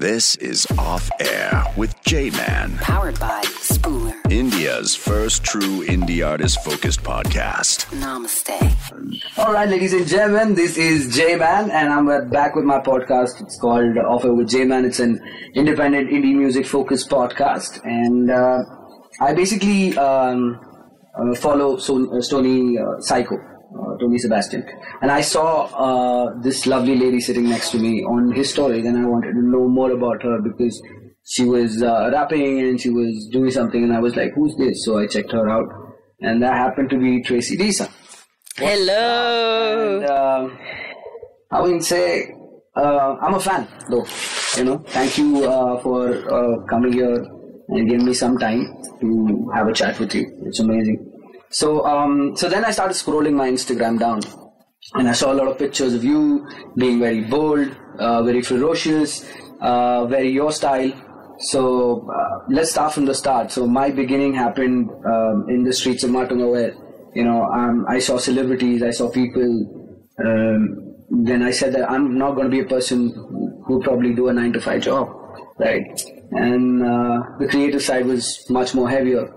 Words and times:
This 0.00 0.34
is 0.36 0.66
Off 0.78 1.10
Air 1.20 1.62
with 1.76 1.94
J 2.04 2.30
Man, 2.30 2.78
Powered 2.78 3.20
by 3.20 3.42
Spooler. 3.42 4.14
India's 4.32 4.96
first 4.96 5.44
true 5.44 5.84
indie 5.84 6.26
artist 6.26 6.64
focused 6.64 7.02
podcast. 7.02 7.84
Namaste. 8.00 9.36
All 9.36 9.52
right, 9.52 9.68
ladies 9.68 9.92
and 9.92 10.06
gentlemen, 10.06 10.54
this 10.54 10.78
is 10.78 11.14
J 11.14 11.36
Man, 11.36 11.70
and 11.70 11.92
I'm 11.92 12.30
back 12.30 12.56
with 12.56 12.64
my 12.64 12.78
podcast. 12.78 13.42
It's 13.42 13.60
called 13.60 13.98
Off 13.98 14.24
Air 14.24 14.32
with 14.32 14.48
J 14.48 14.64
Man. 14.64 14.86
It's 14.86 15.00
an 15.00 15.20
independent 15.54 16.08
indie 16.08 16.34
music 16.34 16.64
focused 16.66 17.10
podcast, 17.10 17.84
and 17.84 18.30
uh, 18.30 18.62
I 19.20 19.34
basically 19.34 19.98
um, 19.98 20.58
uh, 21.14 21.34
follow 21.34 21.76
so- 21.76 22.10
uh, 22.16 22.22
Stony 22.22 22.78
uh, 22.78 23.00
Psycho, 23.00 23.36
uh, 23.78 23.96
Tony 23.98 24.18
Sebastian, 24.18 24.64
and 25.02 25.10
I 25.10 25.20
saw 25.20 25.64
uh, 25.86 26.40
this 26.40 26.66
lovely 26.66 26.96
lady 26.96 27.20
sitting 27.20 27.48
next 27.48 27.70
to 27.70 27.78
me 27.78 28.02
on 28.02 28.32
his 28.32 28.50
story, 28.50 28.80
and 28.86 28.98
I 28.98 29.06
wanted 29.08 29.32
to 29.32 29.42
know 29.42 29.68
more 29.68 29.90
about 29.92 30.22
her 30.22 30.40
because 30.40 30.80
she 31.24 31.44
was 31.44 31.82
uh, 31.82 32.10
rapping 32.12 32.60
and 32.60 32.80
she 32.80 32.90
was 32.90 33.28
doing 33.32 33.50
something, 33.50 33.82
and 33.82 33.92
I 33.92 34.00
was 34.00 34.16
like, 34.16 34.32
"Who's 34.34 34.56
this?" 34.56 34.84
So 34.84 34.98
I 34.98 35.06
checked 35.06 35.32
her 35.32 35.48
out, 35.48 35.68
and 36.20 36.42
that 36.42 36.54
happened 36.54 36.90
to 36.90 36.98
be 36.98 37.22
Tracy 37.22 37.56
De 37.56 37.70
Sá. 37.70 37.88
Hello. 38.56 40.00
And, 40.00 40.10
um, 40.10 40.58
I 41.50 41.60
would 41.62 41.82
say 41.82 42.34
uh, 42.76 43.16
I'm 43.20 43.34
a 43.34 43.40
fan, 43.40 43.66
though. 43.90 44.06
You 44.56 44.64
know, 44.64 44.78
thank 44.88 45.18
you 45.18 45.44
uh, 45.44 45.80
for 45.80 46.10
uh, 46.32 46.64
coming 46.66 46.92
here 46.92 47.16
and 47.68 47.88
giving 47.88 48.06
me 48.06 48.14
some 48.14 48.36
time 48.38 48.66
to 49.00 49.50
have 49.54 49.68
a 49.68 49.72
chat 49.72 49.98
with 49.98 50.14
you. 50.14 50.26
It's 50.46 50.60
amazing. 50.60 51.09
So, 51.50 51.84
um, 51.84 52.36
so 52.36 52.48
then 52.48 52.64
I 52.64 52.70
started 52.70 52.94
scrolling 52.94 53.34
my 53.34 53.50
Instagram 53.50 53.98
down, 53.98 54.20
and 54.94 55.08
I 55.08 55.12
saw 55.12 55.32
a 55.32 55.34
lot 55.34 55.48
of 55.48 55.58
pictures 55.58 55.94
of 55.94 56.04
you 56.04 56.46
being 56.76 57.00
very 57.00 57.22
bold, 57.22 57.76
uh, 57.98 58.22
very 58.22 58.42
ferocious, 58.42 59.28
uh, 59.60 60.06
very 60.06 60.30
your 60.30 60.52
style. 60.52 60.92
So 61.40 62.08
uh, 62.08 62.44
let's 62.48 62.70
start 62.70 62.92
from 62.92 63.06
the 63.06 63.14
start. 63.14 63.50
So 63.50 63.66
my 63.66 63.90
beginning 63.90 64.34
happened 64.34 64.90
um, 65.04 65.46
in 65.48 65.64
the 65.64 65.72
streets 65.72 66.04
of 66.04 66.10
Matunga 66.10 66.50
where, 66.50 66.74
you 67.14 67.24
know, 67.24 67.42
um, 67.44 67.86
I 67.88 67.98
saw 67.98 68.18
celebrities, 68.18 68.82
I 68.82 68.90
saw 68.90 69.10
people. 69.10 69.50
Um, 70.24 70.94
then 71.24 71.42
I 71.42 71.50
said 71.50 71.72
that 71.74 71.90
I'm 71.90 72.16
not 72.16 72.34
going 72.34 72.44
to 72.44 72.50
be 72.50 72.60
a 72.60 72.66
person 72.66 73.08
who 73.66 73.80
probably 73.82 74.14
do 74.14 74.28
a 74.28 74.32
nine 74.32 74.52
to 74.52 74.60
five 74.60 74.82
job, 74.82 75.08
right? 75.58 75.82
And 76.30 76.82
uh, 76.84 77.22
the 77.40 77.48
creative 77.48 77.82
side 77.82 78.06
was 78.06 78.46
much 78.50 78.74
more 78.74 78.88
heavier. 78.88 79.28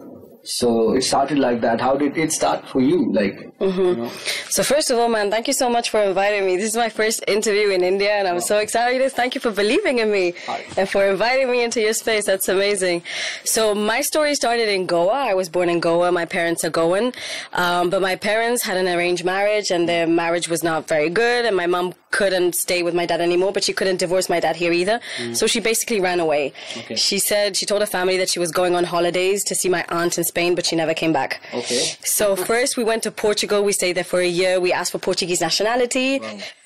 So 0.43 0.93
it 0.93 1.03
started 1.03 1.39
like 1.39 1.61
that. 1.61 1.79
How 1.79 1.95
did 1.95 2.17
it 2.17 2.33
start 2.33 2.67
for 2.67 2.81
you? 2.81 3.11
Like, 3.13 3.49
you 3.61 3.95
know? 3.95 4.09
So 4.49 4.61
first 4.61 4.91
of 4.91 4.99
all, 4.99 5.07
man, 5.07 5.31
thank 5.31 5.47
you 5.47 5.53
so 5.53 5.69
much 5.69 5.89
for 5.89 6.01
inviting 6.01 6.45
me. 6.45 6.57
This 6.57 6.71
is 6.71 6.75
my 6.75 6.89
first 6.89 7.23
interview 7.29 7.69
in 7.69 7.81
India, 7.81 8.11
and 8.11 8.27
I'm 8.27 8.41
so 8.41 8.57
excited. 8.57 9.09
Thank 9.13 9.35
you 9.35 9.41
for 9.41 9.51
believing 9.51 9.99
in 9.99 10.11
me 10.11 10.33
and 10.75 10.89
for 10.89 11.05
inviting 11.05 11.49
me 11.49 11.63
into 11.63 11.79
your 11.79 11.93
space. 11.93 12.25
That's 12.25 12.49
amazing. 12.49 13.03
So 13.45 13.73
my 13.73 14.01
story 14.01 14.35
started 14.35 14.67
in 14.67 14.85
Goa. 14.85 15.13
I 15.13 15.33
was 15.33 15.47
born 15.47 15.69
in 15.69 15.79
Goa. 15.79 16.11
My 16.11 16.25
parents 16.25 16.65
are 16.65 16.69
Goan, 16.69 17.13
um, 17.53 17.89
but 17.89 18.01
my 18.01 18.17
parents 18.17 18.63
had 18.63 18.75
an 18.75 18.89
arranged 18.89 19.23
marriage, 19.23 19.71
and 19.71 19.87
their 19.87 20.07
marriage 20.07 20.49
was 20.49 20.61
not 20.61 20.89
very 20.89 21.09
good. 21.09 21.45
And 21.45 21.55
my 21.55 21.67
mom 21.67 21.93
couldn't 22.19 22.53
stay 22.55 22.81
with 22.87 22.93
my 22.93 23.05
dad 23.05 23.21
anymore, 23.29 23.51
but 23.51 23.63
she 23.63 23.73
couldn't 23.73 23.97
divorce 23.97 24.29
my 24.29 24.39
dad 24.39 24.55
here 24.55 24.71
either. 24.71 24.99
Mm. 25.17 25.35
So 25.35 25.47
she 25.47 25.59
basically 25.59 25.99
ran 25.99 26.19
away. 26.19 26.53
Okay. 26.77 26.95
She 26.95 27.17
said 27.19 27.57
she 27.57 27.65
told 27.65 27.81
her 27.81 27.91
family 27.97 28.17
that 28.17 28.29
she 28.29 28.39
was 28.39 28.51
going 28.51 28.75
on 28.75 28.83
holidays 28.83 29.43
to 29.45 29.55
see 29.55 29.69
my 29.77 29.83
aunt 29.89 30.17
in 30.19 30.23
Spain, 30.23 30.55
but 30.55 30.65
she 30.65 30.75
never 30.75 30.93
came 30.93 31.11
back. 31.11 31.41
Okay. 31.53 31.83
So 32.17 32.35
first 32.35 32.77
we 32.77 32.83
went 32.91 33.01
to 33.03 33.11
Portugal. 33.11 33.63
We 33.63 33.73
stayed 33.73 33.95
there 33.97 34.09
for 34.13 34.21
a 34.21 34.31
year. 34.41 34.59
We 34.59 34.71
asked 34.71 34.91
for 34.91 34.99
Portuguese 34.99 35.41
nationality. 35.41 36.21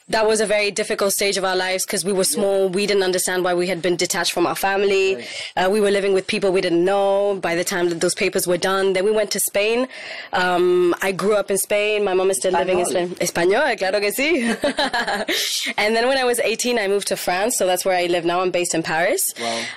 That 0.10 0.26
was 0.26 0.40
a 0.40 0.46
very 0.46 0.72
difficult 0.72 1.12
stage 1.12 1.36
of 1.36 1.44
our 1.44 1.58
lives 1.58 1.86
because 1.86 2.06
we 2.06 2.14
were 2.14 2.24
small. 2.24 2.70
We 2.70 2.86
didn't 2.88 3.04
understand 3.04 3.44
why 3.44 3.54
we 3.54 3.68
had 3.68 3.82
been 3.82 3.98
detached 3.98 4.32
from 4.32 4.48
our 4.48 4.56
family. 4.56 5.26
Uh, 5.58 5.68
we 5.70 5.82
were 5.82 5.92
living 5.92 6.14
with 6.14 6.28
people 6.28 6.54
we 6.54 6.62
didn't 6.62 6.86
know 6.86 7.38
by 7.42 7.56
the 7.56 7.66
time 7.66 7.90
that 7.90 8.00
those 8.00 8.16
papers 8.16 8.48
were 8.48 8.56
done. 8.56 8.94
Then 8.94 9.04
we 9.04 9.12
went 9.12 9.32
to 9.32 9.40
Spain. 9.42 9.86
Um, 10.32 10.96
I 11.02 11.12
grew 11.12 11.36
up 11.36 11.52
in 11.52 11.58
Spain. 11.58 12.06
My 12.06 12.14
mom 12.14 12.30
is 12.30 12.38
still 12.38 12.54
living 12.54 12.80
in 12.80 12.86
Spain. 12.86 13.10
Español, 13.16 13.78
claro 13.78 14.00
que 14.00 14.12
sí. 14.14 15.74
and 15.78 15.94
then 15.94 16.08
when 16.08 16.18
I 16.18 16.24
was 16.24 16.40
18, 16.40 16.80
I 16.80 16.88
moved 16.88 17.10
to 17.10 17.18
France. 17.18 17.58
So 17.58 17.66
that's 17.68 17.84
where 17.84 17.98
I 17.98 18.06
live 18.06 18.24
now. 18.24 18.40
I'm 18.40 18.52
based 18.52 18.74
in 18.76 18.84
Paris. 18.84 19.34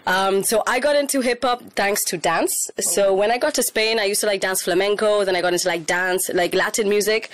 Um, 0.07 0.45
so 0.45 0.63
I 0.69 0.79
got 0.79 0.95
into 0.95 1.23
hip 1.23 1.43
hop 1.43 1.61
thanks 1.75 2.05
to 2.05 2.17
dance. 2.17 2.71
So 2.79 3.13
when 3.13 3.33
I 3.33 3.39
got 3.39 3.55
to 3.55 3.65
Spain, 3.65 3.99
I 3.99 4.05
used 4.05 4.21
to 4.21 4.29
like 4.29 4.41
dance 4.41 4.63
flamenco. 4.63 5.25
Then 5.25 5.35
I 5.35 5.41
got 5.41 5.55
into 5.55 5.67
like 5.67 5.87
dance, 5.87 6.31
like 6.33 6.55
Latin 6.55 6.89
music. 6.89 7.31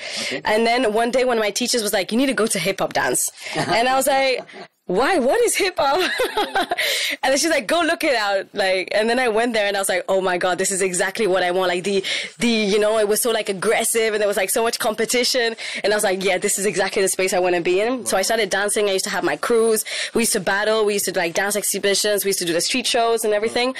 And 0.46 0.66
then 0.66 0.94
one 0.94 1.10
day, 1.10 1.26
one 1.26 1.36
of 1.36 1.42
my 1.42 1.50
teachers 1.50 1.82
was 1.82 1.92
like, 1.92 2.10
"You 2.10 2.16
need 2.16 2.26
to 2.26 2.32
go 2.32 2.46
to 2.46 2.58
hip 2.58 2.78
hop 2.78 2.85
dance," 2.92 3.30
and 3.54 3.88
I 3.88 3.94
was 3.96 4.06
like. 4.06 4.44
Why? 4.86 5.18
What 5.18 5.40
is 5.40 5.56
hip 5.56 5.74
hop? 5.78 5.98
and 7.22 7.32
then 7.32 7.38
she's 7.38 7.50
like, 7.50 7.66
go 7.66 7.80
look 7.80 8.04
it 8.04 8.14
out. 8.14 8.46
Like, 8.52 8.88
and 8.92 9.10
then 9.10 9.18
I 9.18 9.26
went 9.28 9.52
there 9.52 9.66
and 9.66 9.76
I 9.76 9.80
was 9.80 9.88
like, 9.88 10.04
oh 10.08 10.20
my 10.20 10.38
God, 10.38 10.58
this 10.58 10.70
is 10.70 10.80
exactly 10.80 11.26
what 11.26 11.42
I 11.42 11.50
want. 11.50 11.70
Like 11.70 11.82
the, 11.82 12.04
the, 12.38 12.46
you 12.46 12.78
know, 12.78 12.96
it 12.98 13.08
was 13.08 13.20
so 13.20 13.32
like 13.32 13.48
aggressive 13.48 14.14
and 14.14 14.20
there 14.20 14.28
was 14.28 14.36
like 14.36 14.48
so 14.48 14.62
much 14.62 14.78
competition. 14.78 15.56
And 15.82 15.92
I 15.92 15.96
was 15.96 16.04
like, 16.04 16.22
yeah, 16.22 16.38
this 16.38 16.56
is 16.56 16.66
exactly 16.66 17.02
the 17.02 17.08
space 17.08 17.32
I 17.32 17.40
want 17.40 17.56
to 17.56 17.62
be 17.62 17.80
in. 17.80 18.06
So 18.06 18.16
I 18.16 18.22
started 18.22 18.48
dancing. 18.48 18.88
I 18.88 18.92
used 18.92 19.04
to 19.06 19.10
have 19.10 19.24
my 19.24 19.34
crews. 19.34 19.84
We 20.14 20.22
used 20.22 20.34
to 20.34 20.40
battle. 20.40 20.84
We 20.84 20.92
used 20.92 21.06
to 21.06 21.18
like 21.18 21.34
dance 21.34 21.56
exhibitions. 21.56 22.24
We 22.24 22.28
used 22.28 22.38
to 22.38 22.44
do 22.44 22.52
the 22.52 22.60
street 22.60 22.86
shows 22.86 23.24
and 23.24 23.34
everything. 23.34 23.74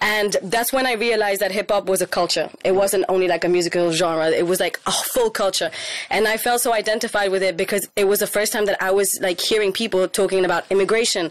And 0.00 0.36
that's 0.44 0.72
when 0.72 0.86
I 0.86 0.92
realized 0.92 1.40
that 1.40 1.50
hip 1.50 1.72
hop 1.72 1.86
was 1.86 2.02
a 2.02 2.06
culture. 2.06 2.48
It 2.64 2.76
wasn't 2.76 3.04
only 3.08 3.26
like 3.26 3.42
a 3.42 3.48
musical 3.48 3.90
genre. 3.90 4.30
It 4.30 4.46
was 4.46 4.60
like 4.60 4.78
a 4.86 4.92
full 4.92 5.30
culture. 5.30 5.72
And 6.08 6.28
I 6.28 6.36
felt 6.36 6.60
so 6.60 6.72
identified 6.72 7.32
with 7.32 7.42
it 7.42 7.56
because 7.56 7.88
it 7.96 8.06
was 8.06 8.20
the 8.20 8.28
first 8.28 8.52
time 8.52 8.66
that 8.66 8.80
I 8.80 8.92
was 8.92 9.18
like 9.20 9.40
hearing 9.40 9.72
people 9.72 10.06
talking 10.06 10.44
about 10.44 10.51
immigration, 10.70 11.24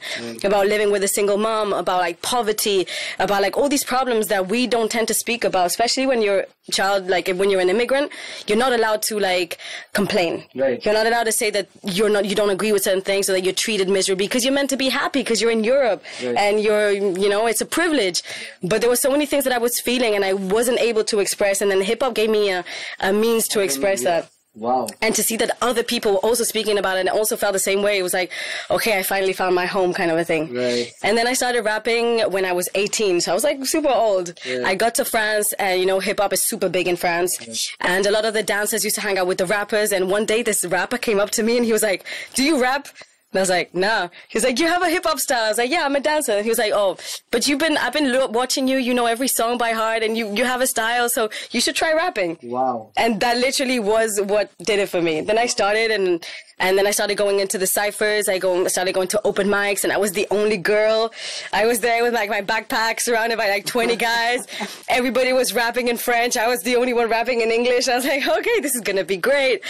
about 0.44 0.66
living 0.68 0.90
with 0.92 1.04
a 1.04 1.08
single 1.18 1.38
mom, 1.38 1.68
about 1.84 2.00
like 2.08 2.18
poverty, 2.22 2.80
about 3.20 3.42
like 3.42 3.56
all 3.58 3.70
these 3.76 3.84
problems 3.84 4.26
that 4.34 4.44
we 4.54 4.60
don't 4.76 4.92
tend 4.92 5.08
to 5.08 5.14
speak 5.24 5.42
about, 5.44 5.66
especially 5.74 6.06
when 6.12 6.22
you're 6.26 6.44
a 6.70 6.72
child, 6.72 7.08
like 7.16 7.28
when 7.40 7.50
you're 7.52 7.62
an 7.68 7.70
immigrant, 7.76 8.08
you're 8.48 8.58
not 8.66 8.74
allowed 8.78 9.02
to 9.10 9.14
like 9.20 9.58
complain. 9.94 10.34
Right. 10.56 10.84
You're 10.84 10.94
not 11.00 11.08
allowed 11.08 11.28
to 11.32 11.32
say 11.42 11.50
that 11.52 11.68
you're 11.98 12.10
not, 12.16 12.24
you 12.26 12.36
don't 12.36 12.50
agree 12.58 12.72
with 12.72 12.84
certain 12.84 13.02
things 13.12 13.30
or 13.30 13.34
that 13.34 13.44
you're 13.46 13.54
treated 13.68 13.88
miserably 13.90 14.26
because 14.28 14.44
you're 14.46 14.54
meant 14.54 14.70
to 14.72 14.78
be 14.78 14.90
happy 14.90 15.20
because 15.22 15.42
you're 15.42 15.52
in 15.52 15.64
Europe 15.64 16.04
Right. 16.24 16.36
and 16.38 16.60
you're, 16.62 16.92
you 16.92 17.30
know, 17.30 17.48
it's 17.48 17.62
a 17.62 17.66
privilege. 17.66 18.22
But 18.64 18.82
there 18.82 18.90
were 18.90 18.96
so 19.08 19.12
many 19.12 19.26
things 19.26 19.44
that 19.46 19.54
I 19.54 19.58
was 19.58 19.80
feeling 19.80 20.16
and 20.16 20.24
I 20.24 20.34
wasn't 20.34 20.80
able 20.80 21.04
to 21.06 21.20
express. 21.20 21.62
And 21.62 21.70
then 21.72 21.82
hip 21.82 22.02
hop 22.04 22.14
gave 22.14 22.30
me 22.30 22.52
a, 22.52 22.64
a 23.00 23.12
means 23.14 23.48
to 23.50 23.60
express 23.62 24.04
that 24.04 24.30
Wow. 24.54 24.88
and 25.02 25.16
to 25.16 25.24
see 25.24 25.38
that 25.38 25.52
other 25.62 25.82
people 25.82 26.12
were 26.12 26.18
also 26.28 26.44
speaking 26.44 26.78
about 26.78 26.98
it 26.98 27.02
and 27.02 27.10
also 27.10 27.38
felt 27.38 27.54
the 27.54 27.60
same 27.60 27.82
way 27.82 27.98
it 27.98 28.04
was 28.04 28.14
like 28.14 28.32
okay 28.70 29.00
i 29.00 29.02
finally 29.02 29.32
found 29.32 29.56
my 29.56 29.66
home 29.66 29.94
kind 29.94 30.12
of 30.12 30.18
a 30.18 30.26
thing 30.26 30.54
Right. 30.54 30.92
and 31.04 31.18
then 31.18 31.26
i 31.26 31.32
started 31.32 31.64
rapping 31.64 32.20
when 32.32 32.44
i 32.44 32.52
was 32.52 32.68
18 32.76 33.22
so 33.22 33.32
i 33.32 33.34
was 33.34 33.46
like 33.46 33.66
super 33.66 33.88
old 33.90 34.34
Yeah. 34.46 34.64
i 34.66 34.76
got 34.76 34.94
to 34.96 35.06
france 35.06 35.54
and 35.54 35.80
you 35.80 35.86
know 35.86 36.00
hip-hop 36.02 36.34
is 36.34 36.44
super 36.44 36.68
big 36.68 36.90
in 36.90 36.98
france 36.98 37.32
and 37.80 38.06
a 38.06 38.12
lot 38.12 38.26
of 38.26 38.34
the 38.34 38.44
dancers 38.44 38.84
used 38.84 38.96
to 38.96 39.02
hang 39.02 39.18
out 39.18 39.26
with 39.26 39.38
the 39.38 39.46
rappers 39.46 39.94
and 39.94 40.10
one 40.10 40.26
day 40.26 40.44
this 40.44 40.66
rapper 40.66 40.98
came 40.98 41.20
up 41.20 41.30
to 41.32 41.44
me 41.44 41.56
and 41.56 41.66
he 41.66 41.72
was 41.72 41.82
like 41.84 42.06
do 42.34 42.44
you 42.44 42.62
rap 42.62 42.90
and 43.32 43.40
I 43.40 43.42
was 43.42 43.50
like, 43.50 43.74
nah. 43.74 44.10
He 44.28 44.38
was 44.38 44.44
like, 44.44 44.60
you 44.60 44.68
have 44.68 44.82
a 44.82 44.90
hip 44.90 45.06
hop 45.06 45.20
style. 45.20 45.46
I 45.46 45.50
was 45.50 45.58
like, 45.58 45.72
yeah, 45.72 45.86
I'm 45.86 45.96
a 45.96 46.02
dancer. 46.02 46.34
And 46.34 46.44
he 46.44 46.50
was 46.50 46.58
like, 46.58 46.74
oh, 46.74 46.98
but 47.32 47.48
you've 47.48 47.60
been, 47.60 47.78
I've 47.78 47.94
been 47.94 48.12
watching 48.34 48.68
you. 48.68 48.78
You 48.78 48.94
know 48.94 49.06
every 49.06 49.30
song 49.30 49.58
by 49.58 49.72
heart, 49.72 50.04
and 50.04 50.18
you 50.18 50.36
you 50.36 50.44
have 50.44 50.60
a 50.60 50.68
style, 50.68 51.08
so 51.08 51.30
you 51.52 51.62
should 51.62 51.76
try 51.76 51.94
rapping. 51.94 52.38
Wow. 52.44 52.92
And 52.98 53.22
that 53.22 53.38
literally 53.38 53.80
was 53.80 54.20
what 54.22 54.52
did 54.58 54.80
it 54.80 54.90
for 54.90 55.02
me. 55.02 55.22
Then 55.22 55.38
I 55.38 55.46
started 55.46 55.92
and 55.92 56.26
and 56.62 56.78
then 56.78 56.88
I 56.88 56.92
started 56.92 57.18
going 57.18 57.40
into 57.40 57.58
the 57.58 57.68
ciphers. 57.68 58.30
I 58.30 58.38
go 58.38 58.68
started 58.68 58.94
going 58.94 59.10
to 59.10 59.22
open 59.26 59.48
mics 59.48 59.84
and 59.84 59.92
I 59.92 59.98
was 59.98 60.14
the 60.14 60.28
only 60.32 60.58
girl. 60.58 61.12
I 61.52 61.66
was 61.66 61.80
there 61.80 62.04
with 62.04 62.14
like 62.14 62.30
my 62.30 62.42
backpack 62.42 63.00
surrounded 63.00 63.38
by 63.38 63.50
like 63.50 63.66
20 63.66 63.96
guys. 64.12 64.48
Everybody 64.88 65.34
was 65.34 65.54
rapping 65.54 65.88
in 65.88 65.98
French. 65.98 66.38
I 66.38 66.48
was 66.48 66.62
the 66.62 66.76
only 66.76 66.94
one 66.94 67.10
rapping 67.10 67.42
in 67.42 67.52
English. 67.52 67.88
I 67.88 67.96
was 67.96 68.06
like, 68.06 68.26
okay, 68.28 68.60
this 68.62 68.76
is 68.76 68.82
going 68.82 68.98
to 68.98 69.04
be 69.04 69.18
great. 69.18 69.64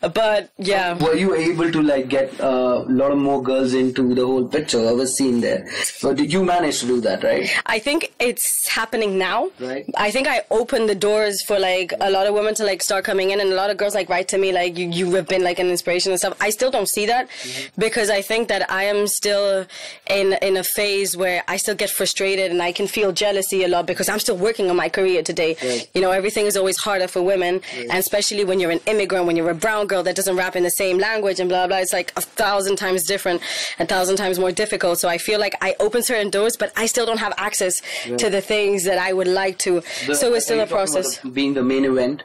But 0.00 0.50
yeah. 0.58 0.94
Were 0.98 1.14
you 1.14 1.34
able 1.34 1.72
to 1.72 1.82
like 1.82 2.08
get 2.08 2.38
a 2.38 2.84
lot 2.88 3.10
of 3.10 3.18
more 3.18 3.42
girls 3.42 3.72
into 3.74 4.14
the 4.14 4.24
whole 4.26 4.46
picture? 4.46 4.86
I 4.86 4.92
was 4.92 5.16
seeing 5.16 5.40
there. 5.40 5.66
So 5.82 6.12
did 6.12 6.32
you 6.32 6.44
manage 6.44 6.80
to 6.80 6.86
do 6.86 7.00
that, 7.00 7.24
right? 7.24 7.50
I 7.64 7.78
think 7.78 8.12
it's 8.18 8.68
happening 8.68 9.16
now. 9.18 9.50
Right. 9.58 9.88
I 9.96 10.10
think 10.10 10.28
I 10.28 10.42
opened 10.50 10.88
the 10.88 10.94
doors 10.94 11.42
for 11.42 11.58
like 11.58 11.92
a 12.00 12.10
lot 12.10 12.26
of 12.26 12.34
women 12.34 12.54
to 12.56 12.64
like 12.64 12.82
start 12.82 13.04
coming 13.04 13.30
in, 13.30 13.40
and 13.40 13.50
a 13.52 13.54
lot 13.54 13.70
of 13.70 13.76
girls 13.76 13.94
like 13.94 14.08
write 14.08 14.28
to 14.28 14.38
me 14.38 14.52
like 14.52 14.76
you 14.76 14.88
you 14.90 15.14
have 15.14 15.28
been 15.28 15.42
like 15.42 15.58
an 15.58 15.68
inspiration 15.68 16.12
and 16.12 16.18
stuff. 16.18 16.25
I 16.40 16.50
still 16.50 16.70
don't 16.70 16.88
see 16.88 17.06
that 17.06 17.28
mm-hmm. 17.28 17.80
because 17.80 18.10
I 18.10 18.22
think 18.22 18.48
that 18.48 18.70
I 18.70 18.84
am 18.84 19.06
still 19.06 19.66
in 20.08 20.34
in 20.42 20.56
a 20.56 20.64
phase 20.64 21.16
where 21.16 21.42
I 21.48 21.56
still 21.56 21.74
get 21.74 21.90
frustrated 21.90 22.50
and 22.50 22.62
I 22.62 22.72
can 22.72 22.86
feel 22.86 23.12
jealousy 23.12 23.64
a 23.64 23.68
lot 23.68 23.86
because 23.86 24.08
I'm 24.08 24.18
still 24.18 24.36
working 24.36 24.70
on 24.70 24.76
my 24.76 24.88
career 24.88 25.22
today. 25.22 25.56
Right. 25.62 25.88
You 25.94 26.00
know, 26.00 26.10
everything 26.10 26.46
is 26.46 26.56
always 26.56 26.78
harder 26.78 27.08
for 27.08 27.22
women, 27.22 27.60
and 27.74 27.92
especially 27.92 28.44
when 28.44 28.60
you're 28.60 28.70
an 28.70 28.80
immigrant, 28.86 29.26
when 29.26 29.36
you're 29.36 29.50
a 29.50 29.54
brown 29.54 29.86
girl 29.86 30.02
that 30.04 30.16
doesn't 30.16 30.36
rap 30.36 30.56
in 30.56 30.62
the 30.62 30.70
same 30.70 30.98
language 30.98 31.40
and 31.40 31.48
blah 31.48 31.66
blah. 31.66 31.78
It's 31.78 31.92
like 31.92 32.12
a 32.16 32.20
thousand 32.20 32.76
times 32.76 33.04
different, 33.04 33.40
a 33.78 33.86
thousand 33.86 34.16
times 34.16 34.38
more 34.38 34.52
difficult. 34.52 34.98
So 34.98 35.08
I 35.08 35.18
feel 35.18 35.40
like 35.40 35.54
I 35.60 35.74
open 35.80 36.02
certain 36.02 36.30
doors, 36.30 36.56
but 36.56 36.72
I 36.76 36.86
still 36.86 37.06
don't 37.06 37.18
have 37.18 37.34
access 37.36 37.82
to 38.18 38.30
the 38.30 38.40
things 38.40 38.84
that 38.84 38.98
I 38.98 39.12
would 39.12 39.28
like 39.28 39.58
to. 39.58 39.82
so 39.82 40.10
it's 40.10 40.20
still 40.20 40.32
a 40.32 40.36
you 40.36 40.40
talking 40.40 40.60
about 40.60 40.68
process. 40.68 41.18
the- 41.18 41.30
being 41.30 41.54
the 41.54 41.62
main 41.62 41.84
event. 41.84 42.24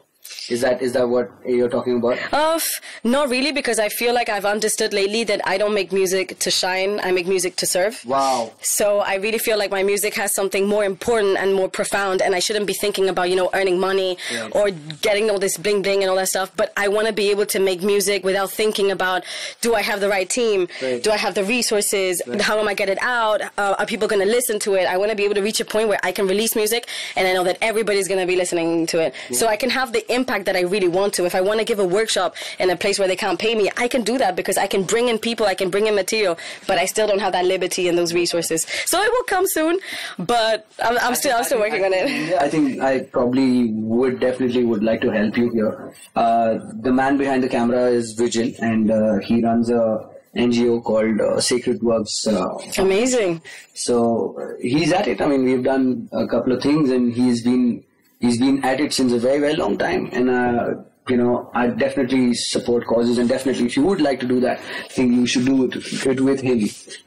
Is 0.51 0.62
that 0.62 0.81
is 0.81 0.92
that 0.94 1.07
what 1.07 1.31
you're 1.45 1.69
talking 1.69 1.98
about? 1.98 2.18
Uh, 2.33 2.59
not 3.03 3.30
really, 3.30 3.51
because 3.51 3.80
I 3.80 3.89
feel 3.89 4.13
like 4.13 4.27
I've 4.30 4.45
understood 4.45 4.92
lately 4.94 5.24
that 5.31 5.39
I 5.45 5.57
don't 5.57 5.74
make 5.74 5.92
music 5.92 6.38
to 6.39 6.51
shine. 6.51 7.00
I 7.07 7.12
make 7.12 7.27
music 7.36 7.56
to 7.62 7.65
serve. 7.65 8.03
Wow. 8.06 8.51
So 8.62 9.00
I 9.00 9.15
really 9.15 9.38
feel 9.39 9.57
like 9.57 9.71
my 9.71 9.83
music 9.83 10.13
has 10.15 10.33
something 10.36 10.68
more 10.68 10.83
important 10.83 11.38
and 11.38 11.53
more 11.56 11.69
profound, 11.69 12.21
and 12.21 12.36
I 12.36 12.39
shouldn't 12.39 12.68
be 12.68 12.74
thinking 12.74 13.07
about 13.09 13.30
you 13.30 13.38
know 13.42 13.50
earning 13.53 13.80
money 13.80 14.18
Right. 14.33 14.56
or 14.57 14.65
getting 15.07 15.30
all 15.31 15.39
this 15.39 15.57
bling 15.57 15.81
bling 15.81 16.01
and 16.03 16.09
all 16.09 16.18
that 16.18 16.27
stuff. 16.30 16.51
But 16.56 16.74
I 16.75 16.88
want 16.89 17.07
to 17.07 17.13
be 17.13 17.30
able 17.31 17.45
to 17.56 17.59
make 17.59 17.81
music 17.81 18.24
without 18.24 18.51
thinking 18.51 18.92
about 18.92 19.24
do 19.62 19.74
I 19.75 19.81
have 19.81 20.00
the 20.01 20.09
right 20.09 20.30
team, 20.30 20.68
Right. 20.81 21.01
do 21.03 21.12
I 21.12 21.18
have 21.25 21.33
the 21.36 21.44
resources, 21.45 22.21
how 22.42 22.59
am 22.59 22.68
I 22.68 22.74
get 22.74 22.89
it 22.89 23.00
out, 23.01 23.42
uh, 23.57 23.75
are 23.80 23.86
people 23.86 24.07
going 24.07 24.21
to 24.27 24.31
listen 24.39 24.59
to 24.59 24.75
it? 24.75 24.86
I 24.86 24.98
want 24.98 25.09
to 25.12 25.15
be 25.15 25.24
able 25.24 25.36
to 25.36 25.42
reach 25.50 25.59
a 25.62 25.65
point 25.65 25.88
where 25.88 26.00
I 26.03 26.12
can 26.12 26.27
release 26.27 26.56
music 26.56 26.88
and 27.15 27.27
I 27.27 27.33
know 27.33 27.44
that 27.45 27.57
everybody's 27.62 28.07
going 28.07 28.19
to 28.19 28.27
be 28.27 28.36
listening 28.36 28.86
to 28.88 29.00
it, 29.00 29.13
so 29.31 29.48
I 29.48 29.56
can 29.56 29.69
have 29.69 29.94
the 29.94 30.03
impact 30.13 30.41
that 30.46 30.56
I 30.56 30.62
really 30.62 30.88
want 30.88 31.14
to. 31.16 31.26
If 31.26 31.36
I 31.36 31.42
want 31.42 31.60
to 31.60 31.66
give 31.66 31.80
a 31.80 31.86
workshop 31.86 32.36
in 32.60 32.70
a 32.70 32.76
place 32.76 33.00
where 33.00 33.08
they 33.08 33.16
can't 33.16 33.40
pay 33.40 33.56
me, 33.56 33.70
I 33.78 33.88
can 33.88 34.04
do 34.04 34.18
that 34.18 34.36
because 34.36 34.58
I 34.58 34.68
can 34.68 34.84
bring 34.84 35.08
in 35.08 35.18
people, 35.20 35.46
I 35.46 35.56
can 35.56 35.70
bring 35.70 35.88
in 35.88 35.96
material, 35.96 36.38
but 36.68 36.78
I 36.78 36.86
still 36.86 37.08
don't 37.08 37.20
have 37.20 37.34
that 37.34 37.46
liberty 37.46 37.88
and 37.88 37.98
those 37.98 38.14
resources. 38.14 38.66
So 38.86 39.02
it 39.02 39.12
will 39.12 39.24
come 39.24 39.46
soon, 39.48 39.80
but 40.20 40.68
I'm, 40.84 40.98
I'm 41.00 41.16
still 41.16 41.38
I'm 41.38 41.44
still 41.44 41.60
working 41.60 41.84
on 41.86 41.94
it. 41.94 42.30
Yeah, 42.30 42.40
I 42.42 42.50
think 42.50 42.82
I 42.82 43.02
probably 43.02 43.72
would 43.74 44.20
definitely 44.20 44.64
would 44.66 44.84
like 44.84 45.02
to 45.02 45.10
help 45.12 45.38
you 45.38 45.50
here. 45.52 45.94
Uh, 46.16 46.60
the 46.82 46.92
man 46.92 47.18
behind 47.18 47.44
the 47.44 47.50
camera 47.50 47.86
is 47.86 48.14
Vigil, 48.14 48.52
and 48.60 48.92
uh, 48.92 49.18
he 49.20 49.44
runs 49.44 49.70
a 49.70 50.10
NGO 50.36 50.82
called 50.84 51.20
uh, 51.20 51.40
Sacred 51.42 51.82
Works. 51.84 52.26
Uh, 52.28 52.48
Amazing. 52.78 53.42
so 53.74 54.38
uh, 54.40 54.58
he's 54.62 54.92
at 54.94 55.08
it. 55.08 55.22
I 55.22 55.28
mean, 55.28 55.44
we've 55.44 55.64
done 55.64 56.10
a 56.14 56.28
couple 56.28 56.54
of 56.54 56.62
things, 56.64 56.90
and 56.90 57.12
he's 57.14 57.44
been 57.44 57.84
he's 58.22 58.38
been 58.38 58.64
at 58.64 58.80
it 58.80 58.94
since 58.94 59.12
a 59.12 59.20
very 59.20 59.40
very 59.40 59.56
long 59.56 59.78
time. 59.78 60.10
And 60.14 60.30
uh, 60.30 60.76
you 61.12 61.18
know, 61.22 61.50
I 61.54 61.68
definitely 61.68 62.34
support 62.34 62.86
causes, 62.92 63.18
and 63.19 63.28
definitely 63.36 63.66
if 63.69 63.75
you 63.78 63.84
would 63.90 64.02
like 64.08 64.19
to 64.22 64.28
do 64.34 64.40
that, 64.48 64.60
thing, 64.96 65.13
you 65.13 65.25
should 65.31 65.46
do 65.46 65.56
it, 65.66 65.75
it 66.12 66.22
with 66.30 66.40
him 66.42 66.60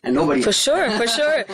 and 0.04 0.14
nobody. 0.14 0.42
For 0.42 0.52
sure, 0.52 0.90
for 1.00 1.06
sure. 1.18 1.44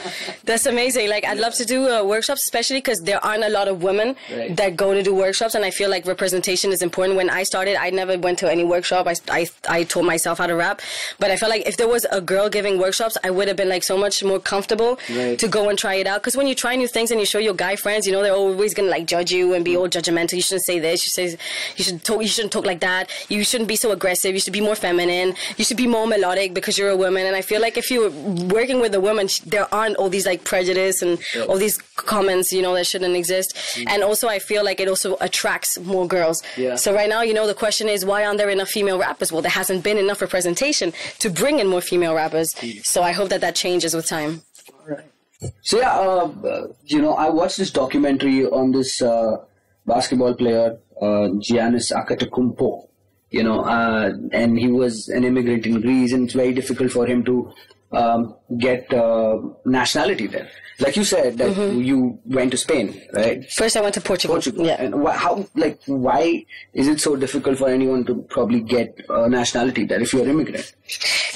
That's 0.45 0.67
amazing. 0.67 1.09
Like, 1.15 1.25
I'd 1.25 1.39
love 1.39 1.55
to 1.55 1.65
do 1.65 1.79
uh, 1.89 2.03
workshops, 2.05 2.43
especially 2.43 2.79
because 2.79 3.01
there 3.11 3.25
aren't 3.25 3.45
a 3.45 3.49
lot 3.59 3.69
of 3.69 3.83
women 3.83 4.17
Right. 4.37 4.57
that 4.57 4.77
go 4.77 4.89
to 4.95 5.03
do 5.03 5.15
workshops, 5.15 5.55
and 5.55 5.65
I 5.65 5.71
feel 5.71 5.91
like 5.91 6.07
representation 6.07 6.73
is 6.73 6.83
important. 6.83 7.17
When 7.17 7.31
I 7.31 7.43
started, 7.45 7.77
I 7.77 7.91
never 7.91 8.19
went 8.19 8.39
to 8.41 8.51
any 8.51 8.65
workshop. 8.65 9.07
I, 9.07 9.15
I, 9.41 9.47
I 9.69 9.85
taught 9.85 10.05
myself 10.05 10.39
how 10.39 10.47
to 10.47 10.57
rap, 10.57 10.81
but 11.21 11.31
I 11.31 11.37
felt 11.37 11.51
like 11.51 11.67
if 11.67 11.77
there 11.77 11.89
was 11.89 12.05
a 12.11 12.21
girl 12.21 12.49
giving 12.49 12.79
workshops, 12.79 13.17
I 13.23 13.31
would 13.31 13.49
have 13.49 13.57
been 13.57 13.69
like 13.69 13.83
so 13.93 13.97
much 13.97 14.23
more 14.25 14.41
comfortable 14.41 14.99
Right. 15.09 15.39
to 15.39 15.49
go 15.49 15.69
and 15.71 15.79
try 15.79 15.95
it 16.03 16.07
out. 16.07 16.21
Because 16.23 16.37
when 16.37 16.47
you 16.49 16.55
try 16.55 16.75
new 16.77 16.89
things 16.89 17.11
and 17.13 17.21
you 17.21 17.27
show 17.27 17.39
your 17.39 17.55
guy 17.55 17.77
friends, 17.77 18.07
you 18.07 18.13
know 18.13 18.23
they're 18.23 18.35
always 18.35 18.75
gonna 18.75 18.89
like 18.97 19.07
judge 19.07 19.31
you 19.33 19.55
and 19.55 19.65
be 19.65 19.77
all 19.77 19.89
judgmental. 19.89 20.33
You 20.35 20.43
shouldn't 20.43 20.65
say 20.65 20.79
this. 20.79 21.05
You 21.07 21.11
say 21.11 21.37
you 21.77 21.85
should 21.85 22.03
talk. 22.05 22.21
You 22.23 22.29
shouldn't 22.41 22.53
talk 22.53 22.65
like 22.65 22.81
that. 22.81 23.11
You 23.29 23.45
shouldn't 23.45 23.69
be 23.69 23.77
so 23.77 23.91
aggressive. 23.93 24.33
You 24.33 24.41
should 24.41 24.55
be 24.55 24.63
more 24.63 24.75
feminine. 24.75 25.35
You 25.59 25.65
should 25.65 25.77
be 25.77 25.87
more 25.87 26.07
melodic 26.07 26.55
because 26.55 26.79
you're 26.79 26.89
a 26.89 26.97
woman. 26.97 27.27
And 27.27 27.37
I 27.37 27.43
feel 27.43 27.61
like 27.61 27.77
if 27.77 27.91
you're 27.91 28.11
working 28.59 28.81
with 28.81 28.95
a 28.95 29.01
woman, 29.01 29.29
there 29.47 29.73
aren't 29.75 29.97
all 29.97 30.09
these 30.09 30.25
like 30.25 30.45
prejudice 30.45 31.03
and 31.03 31.19
all 31.49 31.59
these 31.59 31.77
comments, 31.97 32.51
you 32.53 32.63
know, 32.63 32.75
that 32.75 32.87
shouldn't 32.87 33.15
exist. 33.15 33.49
And 33.87 34.03
also, 34.03 34.27
I 34.29 34.39
feel 34.39 34.65
like 34.65 34.81
it 34.81 34.89
also 34.89 35.17
attracts 35.21 35.79
more 35.81 36.07
girls. 36.07 36.43
Yeah. 36.57 36.77
So 36.77 36.95
right 36.95 37.11
now, 37.11 37.21
you 37.21 37.35
know, 37.35 37.47
the 37.47 37.55
question 37.55 37.89
is 37.89 38.05
why 38.05 38.25
aren't 38.25 38.39
there 38.39 38.51
enough 38.51 38.71
female 38.71 38.99
rappers? 38.99 39.31
Well, 39.31 39.43
there 39.43 39.51
hasn't 39.51 39.85
been 39.85 39.99
enough 39.99 40.23
representation 40.23 40.95
to 41.19 41.29
bring 41.29 41.59
in 41.59 41.67
more 41.67 41.83
female 41.83 42.15
rappers. 42.15 42.55
So 42.83 43.03
I 43.03 43.13
hope 43.13 43.29
that 43.29 43.43
that 43.43 43.55
changes 43.55 43.95
with 43.95 44.07
time. 44.07 44.43
So 45.63 45.79
yeah, 45.79 45.93
uh, 45.93 46.31
uh, 46.45 46.67
you 46.85 47.01
know, 47.01 47.15
I 47.15 47.29
watched 47.31 47.57
this 47.57 47.71
documentary 47.71 48.45
on 48.47 48.73
this 48.73 49.01
uh, 49.01 49.39
basketball 49.87 50.35
player, 50.35 50.79
uh, 51.01 51.29
Giannis 51.49 51.93
Antetokounmpo. 51.93 52.87
You 53.31 53.45
know, 53.45 53.61
uh, 53.61 54.13
and 54.33 54.59
he 54.59 54.67
was 54.69 55.09
an 55.09 55.25
immigrant 55.25 55.65
in 55.65 55.81
Greece, 55.81 56.13
and 56.13 56.25
it's 56.25 56.35
very 56.35 56.53
difficult 56.53 56.91
for 56.91 57.07
him 57.07 57.25
to 57.25 57.53
um, 57.93 58.35
get 58.59 58.93
uh, 58.93 59.39
nationality 59.65 60.27
there. 60.27 60.49
Like 60.79 60.97
you 60.97 61.05
said, 61.05 61.37
that 61.37 61.55
you 61.77 62.19
went 62.25 62.53
to 62.53 62.57
Spain, 62.57 63.03
right? 63.13 63.45
First, 63.53 63.77
I 63.77 63.83
went 63.83 63.93
to 63.97 64.01
Portugal. 64.01 64.37
Portugal. 64.37 64.65
Yeah. 64.65 64.81
And 64.83 64.95
wh- 65.07 65.13
how, 65.15 65.47
like, 65.55 65.79
why 65.85 66.47
is 66.73 66.89
it 66.89 67.03
so 67.03 67.17
difficult 67.17 67.59
for 67.59 67.69
anyone 67.69 68.03
to 68.07 68.23
probably 68.31 68.61
get 68.61 68.99
uh, 69.11 69.29
nationality 69.29 69.85
there 69.85 70.01
if 70.01 70.15
you're 70.15 70.23
an 70.23 70.31
immigrant? 70.31 70.73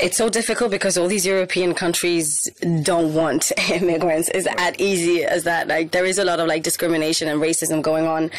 It's 0.00 0.16
so 0.16 0.30
difficult 0.30 0.70
because 0.70 0.96
all 0.96 1.08
these 1.08 1.26
European 1.26 1.74
countries 1.74 2.48
don't 2.82 3.12
want 3.12 3.52
immigrants. 3.70 4.30
It's 4.32 4.46
as 4.56 4.74
easy 4.78 5.24
as 5.24 5.44
that. 5.44 5.68
Like 5.68 5.90
there 5.90 6.06
is 6.06 6.18
a 6.18 6.24
lot 6.24 6.40
of 6.40 6.48
like 6.48 6.62
discrimination 6.62 7.28
and 7.28 7.38
racism 7.40 7.82
going 7.82 8.06
on. 8.06 8.30